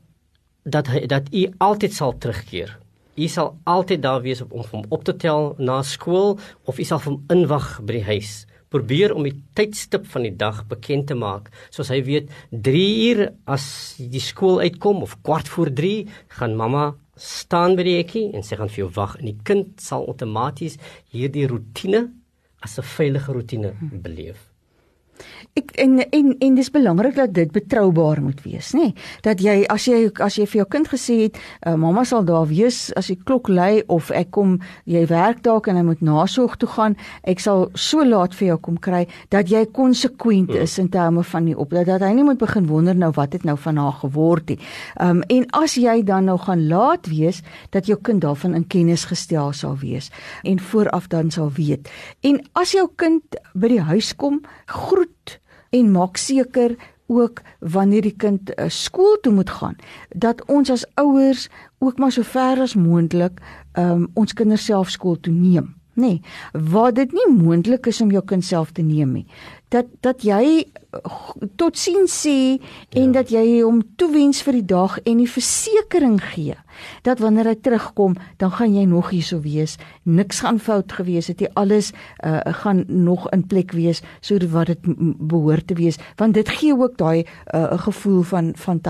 dat 0.67 0.91
dat 1.07 1.31
u 1.31 1.47
altyd 1.59 1.95
sal 1.95 2.19
terugkeer. 2.19 2.75
U 3.17 3.29
sal 3.29 3.55
altyd 3.65 4.03
daar 4.03 4.21
wees 4.21 4.43
om 4.43 4.65
hom 4.71 4.85
op 4.89 5.05
te 5.05 5.15
tel 5.17 5.55
na 5.59 5.83
skool 5.83 6.37
of 6.65 6.79
u 6.79 6.85
sal 6.85 7.01
hom 7.05 7.23
inwag 7.33 7.79
by 7.87 8.01
die 8.01 8.09
huis. 8.11 8.45
Probeer 8.69 9.15
om 9.15 9.23
die 9.25 9.37
tydstip 9.55 10.09
van 10.11 10.27
die 10.27 10.35
dag 10.37 10.65
bekend 10.69 11.07
te 11.09 11.15
maak, 11.15 11.53
soos 11.71 11.89
hy 11.95 12.01
weet 12.05 12.33
3 12.51 12.83
uur 13.07 13.23
as 13.47 13.67
die 13.97 14.21
skool 14.21 14.59
uitkom 14.61 15.05
of 15.07 15.15
kwart 15.23 15.49
voor 15.49 15.71
3 15.71 15.95
gaan 16.41 16.59
mamma 16.59 16.91
staan 17.17 17.79
by 17.79 17.87
die 17.87 17.97
hekkie 18.01 18.27
en 18.35 18.45
sy 18.45 18.59
gaan 18.59 18.69
vir 18.69 18.85
jou 18.85 18.91
wag 18.99 19.17
en 19.21 19.31
die 19.31 19.39
kind 19.47 19.81
sal 19.81 20.05
outomaties 20.11 20.77
hierdie 21.15 21.47
rotine 21.49 22.09
as 22.61 22.79
'n 22.79 22.83
veilige 22.83 23.33
rotine 23.33 23.73
beleef. 24.03 24.56
Ek 25.57 25.71
en 25.81 26.03
en 26.13 26.35
en 26.45 26.57
dis 26.59 26.69
belangrik 26.69 27.15
dat 27.17 27.31
dit 27.33 27.49
betroubaar 27.53 28.19
moet 28.21 28.43
wees, 28.45 28.75
nê? 28.77 28.91
Nee? 28.91 29.05
Dat 29.25 29.41
jy 29.41 29.55
as 29.73 29.87
jy 29.89 30.11
as 30.21 30.35
jy 30.37 30.45
vir 30.45 30.59
jou 30.61 30.67
kind 30.75 30.91
gesê 30.93 31.15
het, 31.23 31.39
uh, 31.65 31.73
mamma 31.81 32.05
sal 32.05 32.27
daar 32.29 32.45
wees 32.51 32.91
as 33.01 33.09
die 33.09 33.17
klok 33.17 33.49
lui 33.49 33.81
of 33.89 34.11
ek 34.13 34.35
kom 34.37 34.59
jy 34.85 35.07
werk 35.09 35.41
dalk 35.47 35.71
en 35.73 35.81
hy 35.81 35.87
moet 35.87 36.03
nasorg 36.05 36.59
toe 36.61 36.69
gaan, 36.75 36.99
ek 37.25 37.41
sal 37.41 37.71
so 37.73 38.05
laat 38.05 38.37
vir 38.37 38.51
jou 38.51 38.59
kom 38.69 38.77
kry 38.77 39.07
dat 39.33 39.49
jy 39.49 39.65
konsekwent 39.73 40.53
is 40.61 40.77
in 40.83 40.93
terme 40.93 41.25
van 41.25 41.49
die 41.49 41.57
op 41.57 41.73
dat, 41.73 41.89
dat 41.89 42.05
hy 42.05 42.13
nie 42.21 42.29
moet 42.29 42.43
begin 42.45 42.69
wonder 42.69 42.93
nou 42.93 43.15
wat 43.17 43.33
het 43.33 43.49
nou 43.49 43.57
van 43.57 43.81
haar 43.81 43.97
geword 44.05 44.53
nie. 44.53 44.61
Um 45.01 45.25
en 45.33 45.49
as 45.57 45.81
jy 45.81 46.03
dan 46.05 46.29
nou 46.29 46.37
gaan 46.45 46.69
laat 46.69 47.09
wees 47.09 47.41
dat 47.73 47.89
jou 47.89 47.97
kind 47.97 48.21
daarvan 48.29 48.61
in 48.61 48.69
kennis 48.69 49.09
gestel 49.09 49.57
sal 49.57 49.81
wees 49.81 50.13
en 50.45 50.61
vooraf 50.61 51.09
dan 51.09 51.33
sal 51.33 51.49
weet. 51.57 51.89
En 52.21 52.45
as 52.53 52.77
jou 52.77 52.91
kind 53.01 53.41
by 53.57 53.73
die 53.73 53.85
huis 53.89 54.13
kom, 54.21 54.43
groet 54.69 55.16
en 55.71 55.91
maak 55.91 56.17
seker 56.17 56.77
ook 57.07 57.43
wanneer 57.61 58.03
die 58.03 58.17
kind 58.17 58.51
uh, 58.51 58.69
skool 58.69 59.19
toe 59.23 59.33
moet 59.33 59.51
gaan 59.51 59.77
dat 60.11 60.45
ons 60.51 60.71
as 60.71 60.87
ouers 60.95 61.49
ook 61.79 61.99
maar 61.99 62.13
so 62.13 62.23
ver 62.23 62.61
as 62.61 62.75
moontlik 62.75 63.41
um, 63.79 64.09
ons 64.15 64.33
kinders 64.33 64.65
self 64.65 64.91
skool 64.91 65.21
toe 65.21 65.33
neem 65.33 65.75
nê 65.97 66.07
nee, 66.07 66.23
waar 66.53 66.93
dit 66.95 67.13
nie 67.13 67.29
moontlik 67.33 67.87
is 67.87 68.01
om 68.01 68.11
jou 68.13 68.25
kind 68.25 68.45
self 68.45 68.73
te 68.73 68.83
neem 68.83 69.13
nie. 69.13 69.27
Dat 69.69 69.87
dat 70.01 70.23
jy 70.23 70.67
tot 71.57 71.77
sien 71.79 72.07
sê 72.09 72.59
en 72.95 73.11
ja. 73.11 73.13
dat 73.19 73.33
jy 73.35 73.63
hom 73.63 73.83
toewens 74.01 74.43
vir 74.47 74.61
die 74.61 74.69
dag 74.69 74.99
en 75.05 75.21
die 75.21 75.31
versekering 75.31 76.21
gee 76.33 76.57
dat 77.09 77.21
wanneer 77.25 77.49
hy 77.49 77.57
terugkom 77.65 78.17
dan 78.41 78.53
gaan 78.53 78.75
jy 78.77 78.85
nog 78.89 79.11
hierso 79.11 79.41
wees. 79.41 79.79
Niks 80.05 80.43
gaan 80.45 80.61
fout 80.61 80.93
gewees 80.93 81.31
het 81.33 81.41
jy 81.41 81.49
alles 81.57 81.93
uh, 81.93 82.41
gaan 82.63 82.85
nog 82.87 83.29
in 83.33 83.47
plek 83.49 83.73
wees 83.77 84.03
so 84.21 84.39
wat 84.53 84.73
dit 84.73 84.89
behoort 85.19 85.67
te 85.67 85.75
wees. 85.75 85.99
Want 86.21 86.37
dit 86.37 86.49
gee 86.49 86.77
ook 86.77 86.97
daai 87.01 87.25
'n 87.25 87.27
uh, 87.57 87.81
gevoel 87.89 88.23
van 88.23 88.53
van 88.57 88.81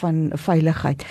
van 0.00 0.30
veiligheid 0.34 1.04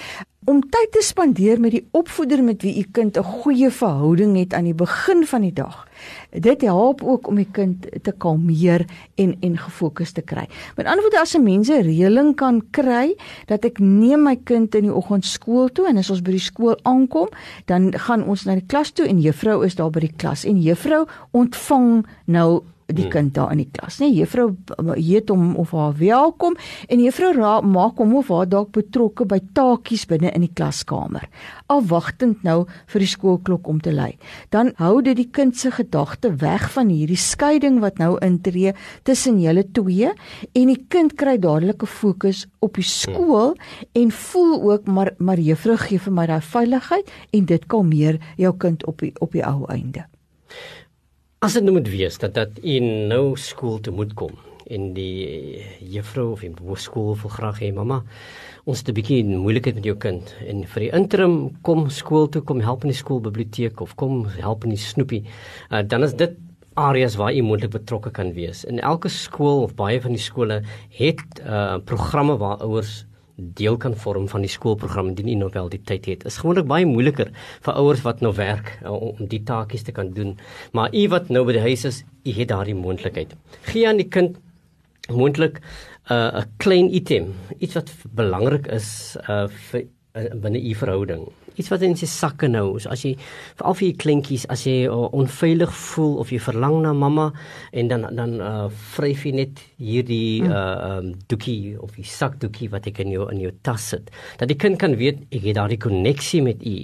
om 0.46 0.62
tyd 0.62 0.92
te 0.92 1.02
spandeer 1.04 1.60
met 1.60 1.72
die 1.72 1.84
opvoeder 1.92 2.44
met 2.44 2.62
wie 2.62 2.78
u 2.80 2.86
kind 2.92 3.18
'n 3.18 3.24
goeie 3.24 3.70
verhouding 3.70 4.38
het 4.38 4.54
aan 4.54 4.64
die 4.64 4.74
begin 4.74 5.26
van 5.26 5.42
die 5.42 5.54
dag. 5.54 5.88
Dit 6.30 6.62
help 6.62 7.04
ook 7.04 7.28
om 7.28 7.36
die 7.36 7.48
kind 7.52 8.04
te 8.04 8.12
kalmeer 8.12 8.86
en 9.16 9.38
en 9.40 9.58
gefokus 9.58 10.12
te 10.12 10.22
kry. 10.22 10.48
Met 10.76 10.86
ander 10.86 11.02
woorde 11.02 11.20
as 11.20 11.36
'n 11.36 11.44
mens 11.44 11.70
'n 11.70 11.82
reëling 11.82 12.36
kan 12.36 12.64
kry 12.72 13.16
dat 13.46 13.66
ek 13.66 13.80
neem 13.80 14.24
my 14.24 14.36
kind 14.44 14.76
in 14.76 14.84
die 14.84 14.94
oggend 14.94 15.26
skool 15.26 15.70
toe 15.72 15.88
en 15.88 15.98
as 15.98 16.10
ons 16.10 16.22
by 16.22 16.32
die 16.32 16.40
skool 16.40 16.78
aankom, 16.82 17.28
dan 17.66 17.94
gaan 17.94 18.24
ons 18.24 18.44
na 18.46 18.54
die 18.54 18.66
klas 18.68 18.92
toe 18.92 19.08
en 19.08 19.22
juffrou 19.22 19.66
is 19.66 19.76
daar 19.76 19.92
by 19.92 20.00
die 20.00 20.14
klas 20.16 20.46
en 20.46 20.62
juffrou 20.62 21.08
ontvang 21.32 22.06
nou 22.26 22.64
die 22.88 23.06
hmm. 23.06 23.12
kind 23.12 23.34
daar 23.34 23.52
in 23.52 23.64
die 23.64 23.70
klas, 23.72 24.00
nê? 24.02 24.10
Juffrou 24.14 24.50
heet 24.96 25.30
hom 25.30 25.56
of 25.62 25.72
haar 25.72 25.96
welkom 26.00 26.58
en 26.90 27.04
juffrou 27.04 27.34
maak 27.64 27.98
hom 28.02 28.16
of 28.20 28.32
haar 28.34 28.50
dalk 28.50 28.72
betrokke 28.76 29.26
by 29.30 29.40
taakies 29.56 30.06
binne 30.10 30.32
in 30.34 30.46
die 30.46 30.52
klaskamer, 30.54 31.28
afwagtend 31.72 32.44
nou 32.44 32.64
vir 32.92 33.04
die 33.04 33.10
skoolklok 33.10 33.68
om 33.68 33.80
te 33.84 33.94
lui. 33.94 34.14
Dan 34.54 34.74
hou 34.82 35.02
dit 35.02 35.18
die 35.18 35.30
kind 35.32 35.58
se 35.58 35.72
gedagte 35.72 36.34
weg 36.42 36.70
van 36.76 36.92
hierdie 36.92 37.20
skeiding 37.20 37.80
wat 37.84 38.00
nou 38.02 38.18
intree 38.26 38.74
tussen 39.08 39.40
julle 39.42 39.66
twee 39.72 40.12
en 40.54 40.72
die 40.74 40.80
kind 40.90 41.16
kry 41.20 41.38
dadelik 41.38 41.84
'n 41.84 41.88
fokus 41.88 42.46
op 42.60 42.76
die 42.76 42.88
skool 42.88 43.56
en 43.94 44.12
voel 44.12 44.72
ook 44.72 44.88
maar 44.88 45.14
maar 45.18 45.40
juffrou 45.40 45.78
gee 45.78 46.00
vir 46.00 46.14
my 46.14 46.26
daai 46.28 46.42
veiligheid 46.42 47.12
en 47.32 47.46
dit 47.46 47.66
kalmeer 47.68 48.20
jou 48.38 48.54
kind 48.58 48.86
op 48.86 49.00
die 49.00 49.14
op 49.20 49.32
die 49.32 49.46
ou 49.46 49.66
einde. 49.68 50.06
As 51.44 51.58
dit 51.58 51.66
nou 51.66 51.74
moet 51.76 51.90
wees 51.92 52.16
dat 52.22 52.38
dat 52.38 52.60
u 52.64 52.74
nou 53.12 53.36
skool 53.36 53.82
toe 53.84 53.92
moet 53.92 54.14
kom 54.16 54.32
en 54.72 54.94
die 54.96 55.60
juffrou 55.92 56.30
of 56.32 56.46
die 56.46 56.78
skool 56.80 57.18
wil 57.20 57.34
graag 57.34 57.60
hê 57.60 57.72
mamma 57.76 57.98
ons 58.64 58.80
het 58.80 58.88
'n 58.88 58.96
bietjie 58.96 59.26
moeilikheid 59.26 59.76
met 59.76 59.84
jou 59.84 59.98
kind 59.98 60.32
en 60.48 60.64
vir 60.64 60.80
die 60.80 60.94
interim 60.96 61.36
kom 61.62 61.90
skool 61.90 62.30
toe 62.30 62.42
kom 62.42 62.62
help 62.62 62.86
in 62.86 62.92
die 62.96 63.02
skoolbiblioteek 63.04 63.82
of 63.82 63.96
kom 63.96 64.24
help 64.40 64.64
in 64.64 64.70
die 64.70 64.80
snoepie 64.80 65.24
uh, 65.70 65.84
dan 65.84 66.04
is 66.04 66.14
dit 66.14 66.32
areas 66.76 67.16
waar 67.16 67.36
u 67.36 67.42
moontlik 67.42 67.72
betrokke 67.72 68.12
kan 68.12 68.34
wees. 68.34 68.64
In 68.64 68.80
elke 68.80 69.10
skool 69.10 69.64
of 69.64 69.76
baie 69.76 70.02
van 70.02 70.12
die 70.12 70.22
skole 70.22 70.64
het 70.90 71.42
uh, 71.46 71.78
programme 71.86 72.38
waar 72.38 72.58
ouers 72.64 73.06
deel 73.36 73.78
kan 73.78 73.96
vorm 73.98 74.28
van 74.30 74.42
die 74.46 74.52
skoolprogram 74.52 75.08
indien 75.08 75.28
u 75.28 75.36
nou 75.42 75.50
wel 75.54 75.70
die 75.70 75.82
tyd 75.82 76.06
het. 76.06 76.26
Is 76.30 76.38
gewoonlik 76.42 76.68
baie 76.70 76.86
moeiliker 76.86 77.32
vir 77.66 77.74
ouers 77.74 78.04
wat 78.06 78.22
nou 78.22 78.34
werk 78.38 78.76
uh, 78.84 78.94
om 78.94 79.28
die 79.30 79.42
taakies 79.44 79.84
te 79.84 79.92
kan 79.92 80.14
doen. 80.14 80.38
Maar 80.72 80.94
u 80.94 81.08
wat 81.10 81.30
nou 81.30 81.46
by 81.46 81.58
die 81.58 81.66
huis 81.66 81.86
is, 81.90 82.04
u 82.24 82.32
het 82.32 82.52
daardie 82.54 82.78
moontlikheid. 82.78 83.34
Gee 83.70 83.88
aan 83.88 84.02
die 84.02 84.10
kind 84.10 84.38
moontlik 85.10 85.62
'n 86.10 86.14
uh, 86.14 86.42
'n 86.42 86.50
klein 86.58 86.94
item, 86.96 87.34
iets 87.58 87.74
wat 87.74 87.90
belangrik 88.12 88.68
is 88.68 89.18
uh, 89.30 89.48
vir 89.48 89.86
uh, 90.16 90.34
binne 90.36 90.60
u 90.62 90.76
verhouding 90.76 91.28
iets 91.56 91.70
wat 91.74 91.82
in 91.86 91.96
sy 92.00 92.10
sakke 92.10 92.48
nou 92.48 92.80
so 92.80 92.90
as 92.94 93.04
jy 93.06 93.16
veral 93.58 93.78
vir 93.80 93.88
die 93.90 94.00
kleintjies 94.04 94.46
as 94.54 94.66
jy 94.68 94.88
uh, 94.88 95.10
onveilig 95.14 95.72
voel 95.94 96.18
of 96.24 96.32
jy 96.34 96.40
verlang 96.44 96.82
na 96.84 96.94
mamma 96.94 97.32
en 97.72 97.92
dan 97.92 98.08
dan 98.16 98.36
uh, 98.42 98.68
vryf 98.96 99.26
jy 99.26 99.34
net 99.44 99.62
hierdie 99.82 100.44
uh, 100.48 101.00
um, 101.00 101.12
doekie 101.32 101.76
of 101.82 101.96
die 101.98 102.08
sakdoekie 102.08 102.70
wat 102.74 102.88
ek 102.90 103.02
in 103.04 103.14
jou 103.14 103.28
in 103.32 103.42
jou 103.44 103.52
tas 103.66 103.90
sit. 103.94 104.12
Dat 104.40 104.52
die 104.52 104.60
kind 104.60 104.80
kan 104.82 104.98
weet 105.00 105.24
ek 105.30 105.48
het 105.50 105.58
daardie 105.58 105.80
koneksie 105.82 106.42
met 106.46 106.64
u. 106.64 106.76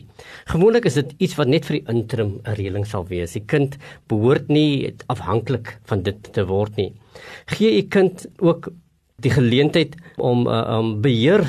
Gewoonlik 0.52 0.90
is 0.90 1.00
dit 1.00 1.16
iets 1.20 1.38
wat 1.40 1.52
net 1.52 1.68
vir 1.70 1.80
die 1.80 1.86
interim 1.96 2.40
'n 2.44 2.58
reëling 2.60 2.86
sal 2.86 3.08
wees. 3.10 3.34
Die 3.38 3.46
kind 3.46 3.78
behoort 4.08 4.50
nie 4.50 4.94
afhanklik 5.08 5.78
van 5.90 6.04
dit 6.04 6.34
te 6.34 6.46
word 6.46 6.76
nie. 6.78 6.94
Gee 7.48 7.78
u 7.80 7.88
kind 7.88 8.28
ook 8.40 8.72
die 9.20 9.32
geleentheid 9.32 9.96
om 10.18 10.48
uh, 10.48 10.80
um 10.80 11.02
beheer 11.02 11.44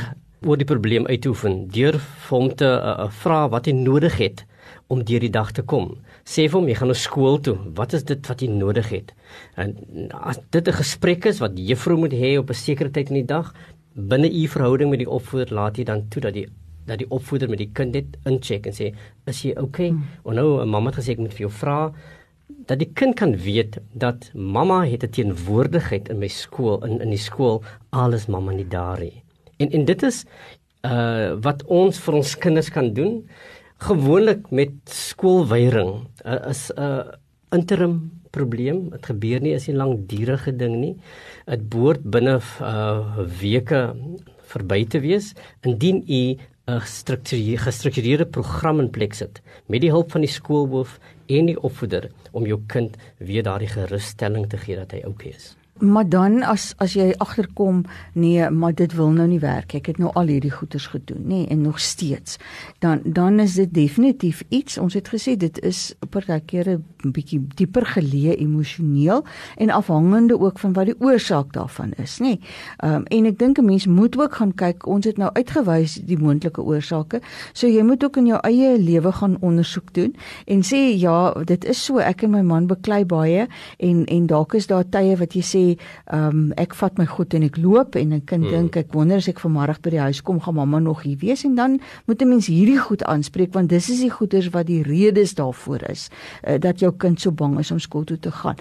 oor 0.46 0.57
die 0.57 0.68
probleem 0.68 1.07
uitoefen 1.07 1.66
deur 1.68 1.98
vir 2.00 2.37
hom 2.37 2.48
te 2.57 2.68
uh, 2.68 3.09
vra 3.22 3.42
wat 3.53 3.66
hy 3.68 3.74
nodig 3.76 4.16
het 4.20 4.44
om 4.90 5.03
deur 5.07 5.20
die 5.22 5.33
dag 5.33 5.53
te 5.53 5.62
kom. 5.62 5.92
Sê 6.24 6.46
vir 6.48 6.59
hom 6.59 6.68
jy 6.68 6.76
gaan 6.79 6.90
na 6.92 6.96
skool 6.96 7.38
toe. 7.44 7.57
Wat 7.76 7.94
is 7.96 8.05
dit 8.09 8.31
wat 8.31 8.42
jy 8.42 8.48
nodig 8.53 8.88
het? 8.92 9.12
En 9.61 9.74
as 10.16 10.40
dit 10.50 10.68
'n 10.68 10.81
gesprek 10.81 11.26
is 11.26 11.40
wat 11.40 11.59
juffrou 11.59 11.98
moet 11.98 12.12
hê 12.12 12.38
op 12.38 12.50
'n 12.50 12.55
sekere 12.55 12.90
tyd 12.90 13.11
in 13.11 13.20
die 13.20 13.31
dag, 13.35 13.55
binne 13.94 14.31
u 14.31 14.46
verhouding 14.48 14.90
met 14.90 14.98
die 14.98 15.11
opvoeder, 15.11 15.55
laat 15.55 15.76
jy 15.76 15.85
dan 15.85 16.09
toe 16.09 16.22
dat 16.22 16.35
die 16.35 16.48
dat 16.87 16.98
die 16.98 17.11
opvoeder 17.11 17.48
met 17.48 17.59
die 17.59 17.70
kind 17.72 17.92
net 17.92 18.16
incheck 18.24 18.66
en 18.66 18.72
sê 18.72 18.94
is 19.26 19.42
jy 19.42 19.55
okay? 19.57 19.88
Hmm. 19.88 20.03
Of 20.24 20.35
nou 20.35 20.62
'n 20.62 20.68
mamma 20.68 20.90
het 20.90 20.98
gesê 20.98 21.12
ek 21.12 21.18
moet 21.18 21.35
vir 21.35 21.48
jou 21.48 21.50
vra 21.50 21.92
dat 22.66 22.79
die 22.79 22.90
kind 22.94 23.14
kan 23.14 23.37
weet 23.37 23.79
dat 23.92 24.31
mamma 24.35 24.85
het 24.85 25.05
'n 25.05 25.11
teenwoordigheid 25.11 26.09
in 26.09 26.18
my 26.18 26.29
skool 26.29 26.85
in 26.85 27.00
in 27.00 27.11
die 27.11 27.18
skool 27.18 27.62
alles 27.90 28.26
mamma 28.26 28.53
nie 28.53 28.68
daar 28.68 29.00
nie. 29.00 29.22
En 29.61 29.70
en 29.70 29.85
dit 29.85 30.03
is 30.09 30.25
uh 30.88 31.37
wat 31.44 31.64
ons 31.68 31.99
vir 32.05 32.14
ons 32.16 32.37
kinders 32.44 32.70
kan 32.73 32.92
doen 32.96 33.18
gewoonlik 33.85 34.49
met 34.51 34.73
skoolweiering 34.88 35.92
uh, 36.25 36.38
is 36.49 36.70
'n 36.73 36.81
uh, 36.81 37.05
interim 37.53 38.11
probleem. 38.31 38.90
Dit 38.90 39.07
gebeur 39.07 39.40
nie 39.40 39.55
as 39.55 39.68
'n 39.68 39.77
langdurige 39.77 40.57
ding 40.57 40.77
nie. 40.77 40.96
Dit 41.46 41.68
behoort 41.68 42.03
binne 42.05 42.40
uh 42.61 43.18
weke 43.40 43.94
verby 44.53 44.85
te 44.85 45.01
wees 45.01 45.35
indien 45.62 46.05
u 46.09 46.37
'n 46.70 46.81
gestruktureerde 47.66 48.27
program 48.27 48.81
in 48.81 48.90
plek 48.90 49.14
sit 49.14 49.42
met 49.66 49.81
die 49.81 49.90
hulp 49.90 50.11
van 50.11 50.20
die 50.20 50.31
skoolhoof 50.31 50.99
en 51.27 51.46
die 51.46 51.61
opvoeder 51.62 52.11
om 52.33 52.46
jou 52.46 52.61
kind 52.66 52.96
weer 53.18 53.42
daardie 53.42 53.68
gerusstelling 53.68 54.49
te 54.49 54.57
gee 54.57 54.77
dat 54.77 54.92
hy 54.92 55.03
oukei 55.05 55.31
okay 55.31 55.37
is. 55.37 55.60
Maar 55.81 56.09
dan 56.09 56.43
as 56.43 56.75
as 56.77 56.93
jy 56.93 57.14
agterkom 57.16 57.85
nee, 58.12 58.51
maar 58.51 58.75
dit 58.75 58.93
wil 58.93 59.09
nou 59.11 59.27
nie 59.29 59.40
werk. 59.40 59.75
Ek 59.75 59.87
het 59.87 59.99
nou 59.99 60.11
al 60.14 60.29
hierdie 60.29 60.53
goeders 60.53 60.87
gedoen, 60.93 61.23
nê, 61.25 61.40
nee, 61.40 61.47
en 61.49 61.62
nog 61.64 61.81
steeds. 61.81 62.37
Dan 62.79 63.01
dan 63.05 63.40
is 63.40 63.55
dit 63.55 63.73
definitief 63.75 64.43
iets. 64.49 64.79
Ons 64.79 64.95
het 64.95 65.09
gesê 65.09 65.37
dit 65.37 65.61
is 65.64 65.95
partykeer 66.11 66.69
'n 66.77 67.12
bietjie 67.12 67.40
dieper 67.55 67.87
geleë 67.87 68.37
emosioneel 68.37 69.25
en 69.57 69.71
afhangende 69.71 70.40
ook 70.40 70.59
van 70.59 70.73
wat 70.73 70.87
die 70.87 71.01
oorsaak 71.01 71.53
daarvan 71.53 71.93
is, 71.97 72.19
nê. 72.19 72.25
Nee. 72.25 72.40
Um, 72.85 73.05
en 73.05 73.25
ek 73.25 73.38
dink 73.38 73.59
'n 73.59 73.64
mens 73.64 73.87
moet 73.87 74.19
ook 74.19 74.35
gaan 74.35 74.55
kyk. 74.55 74.87
Ons 74.87 75.05
het 75.05 75.16
nou 75.16 75.31
uitgewys 75.33 75.95
die 75.95 76.19
moontlike 76.19 76.62
oorsake. 76.62 77.21
So 77.53 77.66
jy 77.66 77.83
moet 77.83 78.05
ook 78.05 78.16
in 78.16 78.27
jou 78.27 78.38
eie 78.43 78.79
lewe 78.79 79.12
gaan 79.12 79.37
ondersoek 79.40 79.95
doen 79.95 80.14
en 80.45 80.62
sê 80.62 80.99
ja, 80.99 81.33
dit 81.45 81.64
is 81.64 81.85
so 81.85 81.99
ek 81.99 82.23
en 82.23 82.31
my 82.31 82.43
man 82.43 82.66
beklei 82.66 83.05
baie 83.05 83.47
en 83.79 84.05
en 84.05 84.27
dalk 84.27 84.55
is 84.55 84.66
daar 84.66 84.85
tye 84.88 85.16
wat 85.16 85.33
jy 85.33 85.43
sê 85.43 85.69
ehm 85.76 86.28
um, 86.28 86.52
ek 86.56 86.74
vat 86.74 86.98
my 86.98 87.06
goed 87.06 87.35
en 87.35 87.42
ek 87.42 87.56
loop 87.56 87.96
en 87.96 88.12
'n 88.12 88.24
kind 88.24 88.44
hmm. 88.44 88.52
dink 88.52 88.76
ek 88.76 88.92
wonder 88.92 89.16
as 89.16 89.28
ek 89.28 89.40
vanmôre 89.40 89.76
by 89.83 89.90
die 89.90 90.00
huis 90.00 90.22
kom 90.22 90.40
gaan 90.40 90.54
mamma 90.54 90.78
nog 90.78 91.02
hier 91.02 91.18
wees 91.18 91.44
en 91.44 91.54
dan 91.54 91.80
moet 92.06 92.22
'n 92.22 92.28
mens 92.28 92.46
hierdie 92.46 92.78
goed 92.78 93.02
aanspreek 93.04 93.52
want 93.54 93.68
dis 93.68 93.90
is 93.90 94.00
die 94.00 94.11
goeders 94.11 94.50
wat 94.50 94.66
die 94.66 94.83
redes 94.83 95.35
daarvoor 95.35 95.83
is 95.90 96.09
uh, 96.46 96.59
dat 96.59 96.80
jou 96.80 96.92
kind 96.92 97.20
so 97.20 97.30
bang 97.30 97.59
is 97.59 97.70
om 97.70 97.78
skool 97.78 98.04
toe 98.04 98.18
te 98.18 98.30
gaan. 98.30 98.56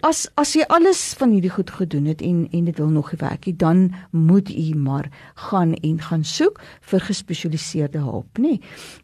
As 0.00 0.28
as 0.34 0.54
jy 0.54 0.64
alles 0.68 1.14
van 1.18 1.30
hierdie 1.30 1.50
goed 1.50 1.70
gedoen 1.70 2.06
het 2.06 2.22
en 2.22 2.48
en 2.52 2.64
dit 2.64 2.78
wil 2.78 2.88
nog 2.88 3.12
nie 3.12 3.20
werk 3.20 3.46
nie, 3.46 3.56
dan 3.56 3.92
moet 4.10 4.50
u 4.50 4.74
maar 4.74 5.10
gaan 5.34 5.74
en 5.74 6.00
gaan 6.00 6.24
soek 6.24 6.60
vir 6.80 7.00
gespesialiseerde 7.00 7.98
hulp, 7.98 8.38
nê. 8.38 8.58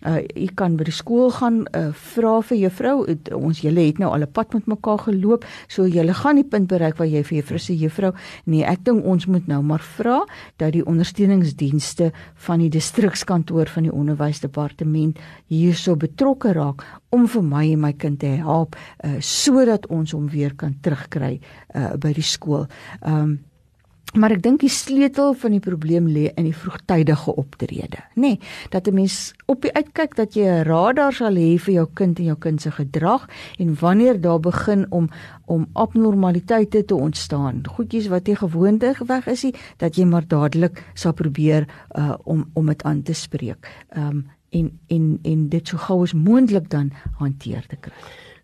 Uh 0.06 0.20
u 0.42 0.48
kan 0.54 0.76
by 0.76 0.84
die 0.84 0.94
skool 0.94 1.30
gaan 1.30 1.62
uh, 1.76 1.90
vra 1.92 2.40
vir 2.42 2.58
juffrou, 2.58 2.96
ons 3.36 3.60
julle 3.64 3.86
het 3.86 3.98
nou 3.98 4.10
al 4.12 4.22
'n 4.22 4.32
pad 4.32 4.54
met 4.54 4.66
mekaar 4.66 4.98
geloop, 4.98 5.44
so 5.68 5.86
julle 5.86 6.14
gaan 6.14 6.36
die 6.36 6.44
punt 6.44 6.68
bereik 6.68 6.96
waar 6.96 7.08
jy 7.08 7.22
vir 7.24 7.38
juffrou 7.42 7.60
se 7.60 7.76
juffrou. 7.76 8.12
Nee, 8.46 8.64
ek 8.64 8.84
dink 8.86 9.04
ons 9.04 9.26
moet 9.26 9.46
nou 9.50 9.60
maar 9.66 9.82
vra 9.98 10.22
dat 10.62 10.72
die 10.76 10.84
ondersteuningsdienste 10.86 12.12
van 12.46 12.62
die 12.62 12.70
distrikskantoor 12.72 13.70
van 13.72 13.88
die 13.88 13.94
onderwysdepartement 13.94 15.20
hierso 15.52 15.96
betrokke 15.96 16.54
raak 16.56 16.84
om 17.12 17.26
vir 17.28 17.44
my 17.44 17.64
en 17.72 17.82
my 17.82 17.92
kind 17.92 18.20
te 18.22 18.32
help 18.40 18.76
uh, 18.76 19.18
sodat 19.20 19.88
ons 19.92 20.14
hom 20.14 20.28
weer 20.32 20.54
kan 20.56 20.76
terugkry 20.82 21.38
uh, 21.74 21.94
by 21.98 22.14
die 22.16 22.26
skool. 22.26 22.68
Ehm 23.02 23.22
um, 23.22 23.40
Maar 24.12 24.34
ek 24.34 24.42
dink 24.44 24.60
die 24.60 24.68
sleutel 24.72 25.32
van 25.40 25.54
die 25.54 25.62
probleem 25.64 26.08
lê 26.12 26.26
in 26.36 26.44
die 26.44 26.56
vroegtydige 26.56 27.32
optrede, 27.40 28.02
nê? 28.12 28.34
Nee, 28.34 28.38
dat 28.70 28.88
'n 28.88 28.94
mens 28.94 29.32
op 29.46 29.62
die 29.62 29.72
uitkyk 29.72 30.16
dat 30.16 30.34
jy 30.34 30.44
'n 30.44 30.64
radar 30.68 31.12
sal 31.12 31.34
hê 31.34 31.58
vir 31.58 31.74
jou 31.74 31.86
kind 31.94 32.18
en 32.18 32.24
jou 32.24 32.36
kind 32.36 32.60
se 32.60 32.70
gedrag 32.70 33.26
en 33.58 33.74
wanneer 33.80 34.20
daar 34.20 34.40
begin 34.40 34.86
om 34.90 35.08
om 35.46 35.66
abnormaliteite 35.72 36.84
te 36.84 36.94
ontstaan, 36.94 37.62
goedjies 37.68 38.08
wat 38.08 38.26
jy 38.26 38.34
gewoonte 38.34 38.94
weg 39.06 39.26
is, 39.26 39.42
nie, 39.42 39.54
dat 39.76 39.96
jy 39.96 40.04
maar 40.04 40.26
dadelik 40.26 40.84
sal 40.94 41.12
probeer 41.12 41.66
uh, 41.96 42.14
om 42.24 42.50
om 42.54 42.66
dit 42.66 42.82
aan 42.82 43.02
te 43.02 43.12
spreek. 43.12 43.68
Um, 43.96 44.26
en 44.50 44.78
en 44.86 45.18
en 45.22 45.48
dit 45.48 45.68
so 45.68 45.76
gou 45.76 46.02
as 46.02 46.12
moontlik 46.12 46.70
dan 46.70 46.92
hanteer 47.18 47.64
te 47.68 47.76
kry. 47.76 47.92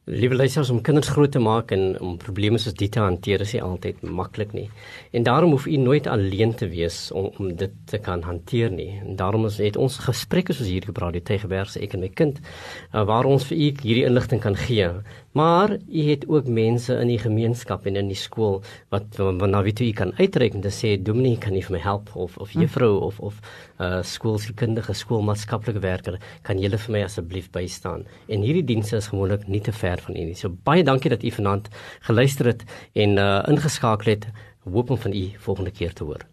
Liewe 0.09 0.39
luisters 0.39 0.71
om 0.73 0.79
kinders 0.81 1.11
groot 1.13 1.29
te 1.35 1.41
maak 1.43 1.73
en 1.77 1.83
om 2.01 2.15
probleme 2.17 2.57
soos 2.57 2.73
dit 2.81 2.89
te 2.89 3.03
hanteer 3.03 3.43
is 3.45 3.51
nie 3.53 3.61
altyd 3.61 3.99
maklik 4.09 4.55
nie. 4.57 4.65
En 5.13 5.27
daarom 5.27 5.53
hoef 5.53 5.67
u 5.69 5.77
nooit 5.77 6.07
alleen 6.09 6.55
te 6.57 6.69
wees 6.73 7.11
om 7.13 7.29
om 7.37 7.51
dit 7.61 7.75
te 7.93 8.01
kan 8.01 8.23
hanteer 8.25 8.73
nie. 8.73 8.89
En 9.05 9.19
daarom 9.21 9.45
is 9.45 9.59
het 9.61 9.77
ons 9.77 9.99
gesprekke 10.07 10.57
soos 10.57 10.71
hier 10.73 10.89
gepraat 10.89 11.13
die 11.13 11.25
tegeberg 11.31 11.69
se 11.69 11.83
ek 11.85 11.99
en 11.99 12.07
my 12.07 12.09
kind 12.09 12.41
uh, 12.41 13.05
waar 13.05 13.29
ons 13.29 13.45
vir 13.51 13.59
u 13.59 13.67
hierdie 13.83 14.07
inligting 14.09 14.41
kan 14.41 14.57
gee. 14.57 14.89
Maar 15.37 15.77
u 15.77 16.07
het 16.09 16.25
ook 16.29 16.49
mense 16.49 16.97
in 16.97 17.13
die 17.13 17.21
gemeenskap 17.21 17.85
en 17.87 18.01
in 18.01 18.09
die 18.09 18.17
skool 18.17 18.63
wat 18.89 19.21
na 19.21 19.61
wie 19.63 19.77
toe 19.77 19.87
u 19.87 19.93
kan 19.93 20.15
uitreik 20.17 20.57
en 20.57 20.65
sê 20.73 20.97
Dominee 20.97 21.37
kan 21.37 21.53
nie 21.53 21.63
vir 21.63 21.77
my 21.77 21.83
help 21.85 22.09
of 22.17 22.39
of 22.39 22.57
juffrou 22.57 22.97
of 23.05 23.21
of 23.21 23.37
uh 23.79 24.01
skoolsielkundige 24.03 24.97
skoolmaatskaplike 24.97 25.85
werker 25.85 26.19
kan 26.43 26.59
julle 26.59 26.81
vir 26.81 26.97
my 26.97 27.05
asseblief 27.05 27.53
bystaan. 27.53 28.09
En 28.27 28.43
hierdie 28.43 28.65
dienste 28.65 28.97
is 28.97 29.13
gewoonlik 29.13 29.47
nie 29.49 29.61
te 29.61 29.73
ver 29.73 29.98
van 30.01 30.17
u 30.17 30.25
nie. 30.25 30.35
So 30.35 30.51
baie 30.65 30.85
dankie 30.85 31.11
dat 31.11 31.23
u 31.23 31.31
vanaand 31.31 31.69
geluister 32.01 32.47
het 32.47 32.65
en 32.93 33.17
uh 33.17 33.43
ingeskakel 33.49 34.13
het. 34.13 34.27
Hoop 34.69 34.91
om 34.91 34.99
van 34.99 35.13
u 35.13 35.31
volgende 35.39 35.71
keer 35.71 35.93
te 35.93 36.05
hoor. 36.05 36.27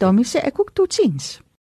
daarmee 0.00 0.24
sê 0.24 0.40
ek 0.44 0.60
ook 0.60 0.72
totsiens. 0.72 1.40